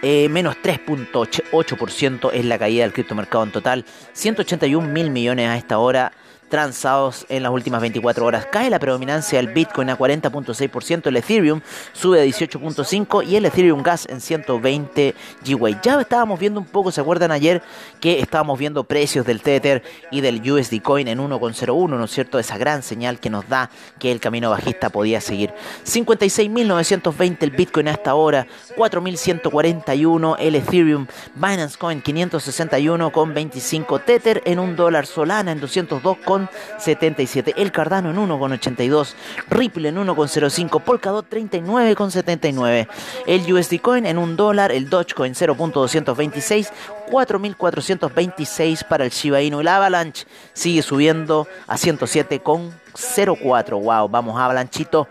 Eh, 0.00 0.30
menos 0.30 0.56
3.8% 0.62 2.30
es 2.32 2.44
la 2.46 2.58
caída 2.58 2.84
del 2.84 2.94
criptomercado 2.94 3.44
en 3.44 3.52
total. 3.52 3.84
181 4.14 4.88
mil 4.88 5.10
millones 5.10 5.48
a 5.50 5.58
esta 5.58 5.78
hora 5.78 6.12
transados 6.50 7.24
en 7.30 7.44
las 7.44 7.52
últimas 7.52 7.80
24 7.80 8.26
horas. 8.26 8.46
Cae 8.50 8.68
la 8.68 8.78
predominancia 8.78 9.38
del 9.38 9.54
Bitcoin 9.54 9.88
a 9.88 9.96
40.6%, 9.96 11.06
el 11.06 11.16
Ethereum 11.16 11.60
sube 11.92 12.20
a 12.20 12.24
18.5% 12.24 13.26
y 13.26 13.36
el 13.36 13.46
Ethereum 13.46 13.82
Gas 13.82 14.06
en 14.10 14.20
120 14.20 15.14
GW. 15.46 15.68
Ya 15.82 16.00
estábamos 16.00 16.38
viendo 16.38 16.60
un 16.60 16.66
poco, 16.66 16.90
¿se 16.90 17.00
acuerdan 17.00 17.30
ayer 17.30 17.62
que 18.00 18.20
estábamos 18.20 18.58
viendo 18.58 18.84
precios 18.84 19.24
del 19.24 19.40
Tether 19.40 19.82
y 20.10 20.20
del 20.20 20.42
USD 20.50 20.82
Coin 20.82 21.08
en 21.08 21.20
1.01, 21.20 21.88
¿no 21.88 22.04
es 22.04 22.10
cierto? 22.10 22.38
Esa 22.38 22.58
gran 22.58 22.82
señal 22.82 23.20
que 23.20 23.30
nos 23.30 23.48
da 23.48 23.70
que 23.98 24.12
el 24.12 24.20
camino 24.20 24.50
bajista 24.50 24.90
podía 24.90 25.20
seguir. 25.20 25.54
56.920 25.86 27.36
el 27.40 27.50
Bitcoin 27.52 27.88
hasta 27.88 28.10
ahora, 28.10 28.46
4.141 28.76 30.36
el 30.40 30.56
Ethereum, 30.56 31.06
Binance 31.36 31.78
Coin 31.78 32.02
561,25 32.02 34.04
Tether 34.04 34.42
en 34.44 34.58
un 34.58 34.74
dólar, 34.74 35.06
Solana 35.06 35.52
en 35.52 35.60
202,5 35.60 36.39
1,77. 36.48 37.54
El 37.56 37.72
Cardano 37.72 38.10
en 38.10 38.16
1,82. 38.16 39.14
Ripple 39.48 39.88
en 39.88 39.96
1,05. 39.96 40.82
Polkadot 40.82 41.28
39,79. 41.28 42.88
El 43.26 43.52
USD 43.52 43.80
Coin 43.80 44.06
en 44.06 44.18
1 44.18 44.36
dólar. 44.36 44.72
El 44.72 44.90
Dogecoin 44.90 45.34
0.226. 45.34 46.70
4.426 47.10 48.86
para 48.86 49.04
el 49.04 49.10
Shiba 49.10 49.42
Inu. 49.42 49.60
El 49.60 49.68
Avalanche 49.68 50.26
sigue 50.52 50.82
subiendo 50.82 51.46
a 51.66 51.76
107,04. 51.76 53.82
Wow, 53.82 54.08
vamos 54.08 54.40
Avalanchito. 54.40 55.08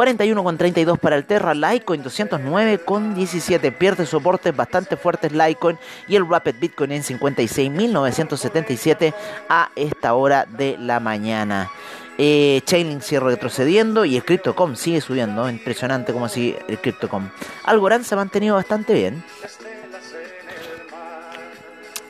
41,32 0.00 0.98
para 0.98 1.16
el 1.16 1.26
Terra, 1.26 1.52
Litecoin 1.52 2.02
209,17. 2.02 3.76
Pierde 3.76 4.06
soportes 4.06 4.56
bastante 4.56 4.96
fuertes 4.96 5.32
Litecoin 5.32 5.78
y 6.08 6.16
el 6.16 6.26
Rapid 6.26 6.54
Bitcoin 6.58 6.92
en 6.92 7.02
56.977 7.02 9.12
a 9.50 9.70
esta 9.76 10.14
hora 10.14 10.46
de 10.46 10.78
la 10.78 11.00
mañana. 11.00 11.70
Eh, 12.16 12.62
Chainlink 12.64 13.02
sigue 13.02 13.20
retrocediendo 13.20 14.06
y 14.06 14.16
el 14.16 14.24
Crypto.com 14.24 14.74
sigue 14.74 15.02
subiendo. 15.02 15.50
Impresionante 15.50 16.14
como 16.14 16.30
si 16.30 16.56
el 16.66 16.78
Crypto.com. 16.78 17.28
Algorand 17.64 18.06
se 18.06 18.14
ha 18.14 18.16
mantenido 18.16 18.54
bastante 18.54 18.94
bien. 18.94 19.22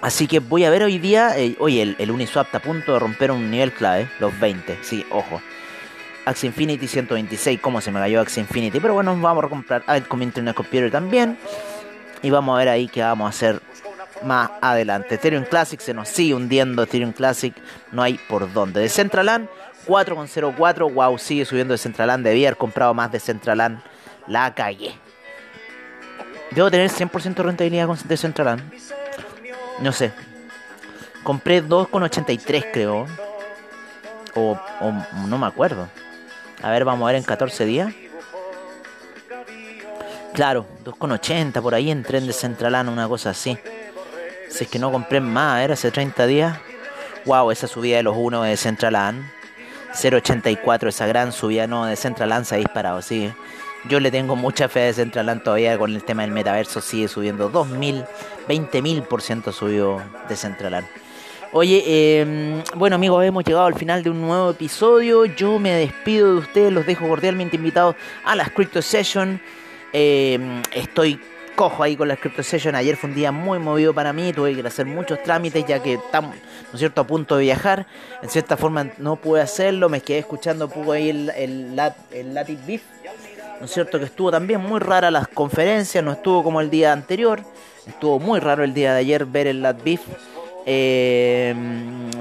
Así 0.01 0.29
que 0.29 0.39
voy 0.39 0.65
a 0.65 0.71
ver 0.71 0.85
hoy 0.85 0.99
día. 0.99 1.37
Eh, 1.37 1.57
oye, 1.59 1.83
el, 1.83 1.97
el 1.99 2.13
Uniswap 2.13 2.47
está 2.47 2.59
a 2.59 2.63
punto 2.63 2.93
de 2.93 3.01
romper 3.01 3.33
un 3.33 3.51
nivel 3.51 3.73
clave, 3.73 4.09
los 4.21 4.39
20. 4.39 4.79
Sí, 4.83 5.05
ojo. 5.11 5.43
Axie 6.25 6.49
Infinity 6.49 6.87
126, 6.87 7.61
cómo 7.61 7.81
se 7.81 7.91
me 7.91 8.01
cayó 8.01 8.21
Axie 8.21 8.41
Infinity. 8.41 8.81
Pero 8.81 8.95
bueno, 8.95 9.17
vamos 9.19 9.45
a 9.45 9.49
comprar 9.49 9.83
Altcoin 9.87 10.23
Internet 10.23 10.55
Computer 10.55 10.91
también. 10.91 11.39
Y 12.23 12.31
vamos 12.31 12.55
a 12.55 12.59
ver 12.59 12.69
ahí 12.69 12.89
qué 12.89 13.03
vamos 13.03 13.27
a 13.27 13.29
hacer 13.31 13.63
más 14.23 14.51
adelante. 14.61 15.15
Ethereum 15.15 15.45
Classic 15.45 15.81
se 15.81 15.95
nos 15.95 16.09
sigue 16.09 16.35
hundiendo. 16.35 16.83
Ethereum 16.83 17.13
Classic 17.13 17.55
no 17.93 18.03
hay 18.03 18.15
por 18.29 18.53
dónde. 18.53 18.81
De 18.81 18.89
Centraland 18.89 19.49
4,04. 19.87 20.93
Wow, 20.93 21.19
sigue 21.19 21.45
subiendo 21.45 21.73
de 21.73 21.79
Centraland. 21.79 22.25
Debía 22.25 22.49
haber 22.49 22.59
comprado 22.59 22.95
más 22.95 23.11
de 23.11 23.21
Centraland. 23.21 23.81
la 24.27 24.55
cagué. 24.55 24.95
Debo 26.51 26.71
tener 26.71 26.91
100% 26.91 27.35
de 27.35 27.43
rentabilidad 27.43 27.87
con 27.87 27.99
de 28.05 28.17
Centraland. 28.17 28.73
No 29.81 29.93
sé. 29.93 30.13
Compré 31.23 31.65
2,83 31.65 32.67
creo. 32.73 33.07
O 34.35 34.59
no 35.27 35.39
me 35.39 35.47
acuerdo. 35.47 35.89
A 36.63 36.71
ver, 36.71 36.85
vamos 36.85 37.05
a 37.05 37.13
ver 37.13 37.17
en 37.17 37.25
14 37.25 37.65
días. 37.65 37.95
Claro, 40.35 40.67
2,80 40.85 41.61
por 41.61 41.75
ahí 41.75 41.91
en 41.91 42.03
tren 42.03 42.27
de 42.27 42.33
Centraland, 42.33 42.89
una 42.89 43.09
cosa 43.09 43.31
así. 43.31 43.59
Si 44.49 44.65
es 44.65 44.71
que 44.71 44.79
no 44.79 44.93
compré 44.93 45.21
más, 45.21 45.63
era 45.63 45.75
hace 45.75 45.91
30 45.91 46.27
días. 46.27 46.59
Wow, 47.25 47.51
esa 47.51 47.67
subida 47.67 47.97
de 47.97 48.03
los 48.03 48.17
1 48.17 48.43
de 48.43 48.57
Centraland. 48.57 49.25
0.84, 49.93 50.89
esa 50.89 51.07
gran 51.07 51.33
subida 51.33 51.67
no 51.67 51.85
de 51.85 51.97
Centraland 51.97 52.45
se 52.45 52.55
ha 52.55 52.59
disparado, 52.59 53.03
sí. 53.03 53.33
Yo 53.89 53.99
le 53.99 54.11
tengo 54.11 54.37
mucha 54.37 54.69
fe 54.69 54.81
de 54.81 54.93
Centraland 54.93 55.43
todavía 55.43 55.79
con 55.79 55.95
el 55.95 56.05
tema 56.05 56.23
del 56.23 56.31
metaverso, 56.31 56.81
sigue 56.81 57.09
subiendo 57.09 57.51
2.000, 57.51 58.07
20.000 58.47 59.03
por 59.03 59.23
ciento 59.23 59.53
subió 59.53 60.01
de 60.29 60.37
Centraland. 60.37 60.87
Oye, 61.53 61.83
eh, 61.85 62.63
bueno 62.77 62.95
amigos, 62.95 63.25
hemos 63.25 63.43
llegado 63.45 63.67
al 63.67 63.75
final 63.75 64.05
de 64.05 64.11
un 64.11 64.21
nuevo 64.21 64.51
episodio. 64.51 65.25
Yo 65.25 65.59
me 65.59 65.73
despido 65.73 66.35
de 66.35 66.39
ustedes, 66.39 66.73
los 66.73 66.87
dejo 66.87 67.09
cordialmente 67.09 67.57
invitados 67.57 67.97
a 68.25 68.37
las 68.37 68.51
Crypto 68.51 68.81
Session. 68.81 69.41
Eh, 69.93 70.39
estoy 70.73 71.19
cojo 71.57 71.83
ahí 71.83 71.97
con 71.97 72.07
la 72.07 72.15
Crypto 72.15 72.45
Session. 72.45 72.77
Ayer 72.77 72.97
fue 72.97 73.11
un 73.11 73.17
día 73.17 73.33
muy 73.33 73.59
movido 73.59 73.93
para 73.93 74.13
mí, 74.13 74.33
tuve 74.33 74.55
que 74.55 74.65
hacer 74.65 74.87
muchos 74.87 75.21
trámites 75.25 75.67
ya 75.67 75.83
que 75.83 75.95
estamos, 75.95 76.37
¿no 76.37 76.75
es 76.75 76.79
cierto?, 76.79 77.01
a 77.01 77.05
punto 77.05 77.37
de 77.37 77.43
viajar. 77.43 77.85
En 78.23 78.29
cierta 78.29 78.57
forma 78.57 78.87
no 78.99 79.17
pude 79.17 79.41
hacerlo, 79.41 79.89
me 79.89 80.03
quedé 80.03 80.21
escuchando 80.21 80.67
un 80.67 80.71
poco 80.71 80.93
ahí 80.93 81.11
el, 81.11 81.31
el, 81.31 81.75
Beef. 82.65 82.83
¿No 83.59 83.67
es 83.67 83.73
cierto? 83.73 83.99
Que 83.99 84.05
estuvo 84.05 84.31
también 84.31 84.61
muy 84.61 84.79
rara 84.79 85.11
las 85.11 85.27
conferencias, 85.27 86.05
no 86.05 86.13
estuvo 86.13 86.45
como 86.45 86.61
el 86.61 86.71
día 86.71 86.93
anterior. 86.93 87.43
Estuvo 87.89 88.21
muy 88.21 88.39
raro 88.39 88.63
el 88.63 88.73
día 88.73 88.93
de 88.93 89.01
ayer 89.01 89.27
ver 89.27 89.49
el 89.49 89.63
Lat 89.63 89.83
Beef. 89.83 90.03
Eh, 90.73 91.53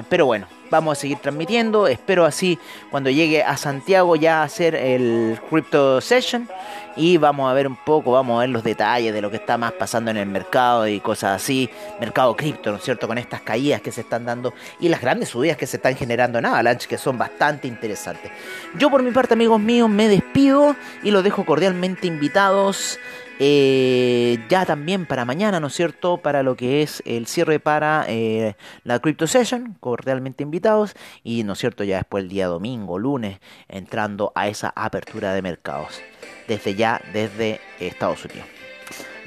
pero 0.10 0.26
bueno, 0.26 0.48
vamos 0.72 0.98
a 0.98 1.02
seguir 1.02 1.20
transmitiendo. 1.20 1.88
Espero 1.88 2.26
así 2.26 2.58
cuando 2.90 3.12
llegue 3.12 3.44
a 3.44 3.56
Santiago 3.58 4.16
ya 4.16 4.42
hacer 4.42 4.74
el 4.74 5.40
Crypto 5.52 6.02
Session. 6.02 6.50
Y 6.96 7.18
vamos 7.18 7.50
a 7.50 7.54
ver 7.54 7.68
un 7.68 7.76
poco, 7.76 8.12
vamos 8.12 8.38
a 8.38 8.40
ver 8.42 8.50
los 8.50 8.64
detalles 8.64 9.14
de 9.14 9.22
lo 9.22 9.30
que 9.30 9.38
está 9.38 9.58
más 9.60 9.72
pasando 9.74 10.10
en 10.10 10.18
el 10.18 10.26
mercado 10.26 10.88
y 10.88 11.00
cosas 11.00 11.42
así. 11.42 11.70
Mercado 12.00 12.36
cripto, 12.36 12.72
¿no 12.72 12.78
es 12.78 12.84
cierto? 12.84 13.08
Con 13.08 13.20
estas 13.20 13.42
caídas 13.42 13.82
que 13.82 13.92
se 13.92 14.02
están 14.02 14.26
dando 14.26 14.56
y 14.80 14.90
las 14.90 15.00
grandes 15.00 15.30
subidas 15.30 15.56
que 15.56 15.68
se 15.68 15.78
están 15.78 15.96
generando 15.96 16.40
en 16.40 16.48
Avalanche, 16.48 16.88
que 16.88 16.98
son 16.98 17.20
bastante 17.20 17.68
interesantes. 17.68 18.32
Yo 18.80 18.90
por 18.90 19.04
mi 19.04 19.12
parte, 19.12 19.36
amigos 19.36 19.62
míos, 19.62 19.88
me 19.88 20.08
despido 20.08 20.76
y 21.04 21.12
los 21.12 21.24
dejo 21.24 21.46
cordialmente 21.46 22.08
invitados 22.08 23.00
eh, 23.42 24.38
ya 24.50 24.66
también 24.66 25.06
para 25.06 25.24
mañana, 25.24 25.62
¿no 25.62 25.68
es 25.68 25.74
cierto? 25.74 26.18
Para 26.18 26.44
lo 26.44 26.58
que 26.58 26.82
es 26.82 27.02
el 27.06 27.26
cierre 27.26 27.62
para 27.62 28.04
eh, 28.10 28.56
la 28.84 29.00
Crypto 29.00 29.28
Session, 29.28 29.78
cordialmente 29.80 30.44
invitados. 30.44 30.94
Y, 31.24 31.44
¿no 31.46 31.54
es 31.54 31.60
cierto? 31.60 31.86
Ya 31.86 31.98
después 31.98 32.24
el 32.24 32.30
día 32.30 32.48
domingo, 32.48 33.00
lunes, 33.00 33.40
entrando 33.70 34.34
a 34.36 34.50
esa 34.50 34.74
apertura 34.76 35.34
de 35.34 35.42
mercados. 35.42 36.02
Desde 36.50 36.76
ya, 36.76 37.02
desde 37.14 37.62
Estados 37.80 38.26
Unidos. 38.26 38.48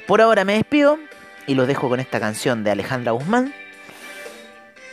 Por 0.05 0.21
ahora 0.21 0.45
me 0.45 0.53
despido 0.53 0.99
y 1.47 1.55
los 1.55 1.67
dejo 1.67 1.89
con 1.89 1.99
esta 1.99 2.19
canción 2.19 2.63
de 2.63 2.69
Alejandra 2.69 3.13
Guzmán. 3.13 3.51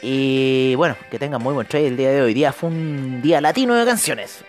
Y 0.01 0.75
bueno, 0.77 0.97
que 1.11 1.19
tengan 1.19 1.43
muy 1.43 1.53
buen 1.53 1.67
trade 1.67 1.89
el 1.89 1.97
día 1.99 2.11
de 2.11 2.23
hoy. 2.23 2.33
Día 2.33 2.53
fue 2.55 2.71
un 2.71 3.21
día 3.21 3.43
latino 3.43 3.75
de 3.75 3.85
canciones. 3.85 4.45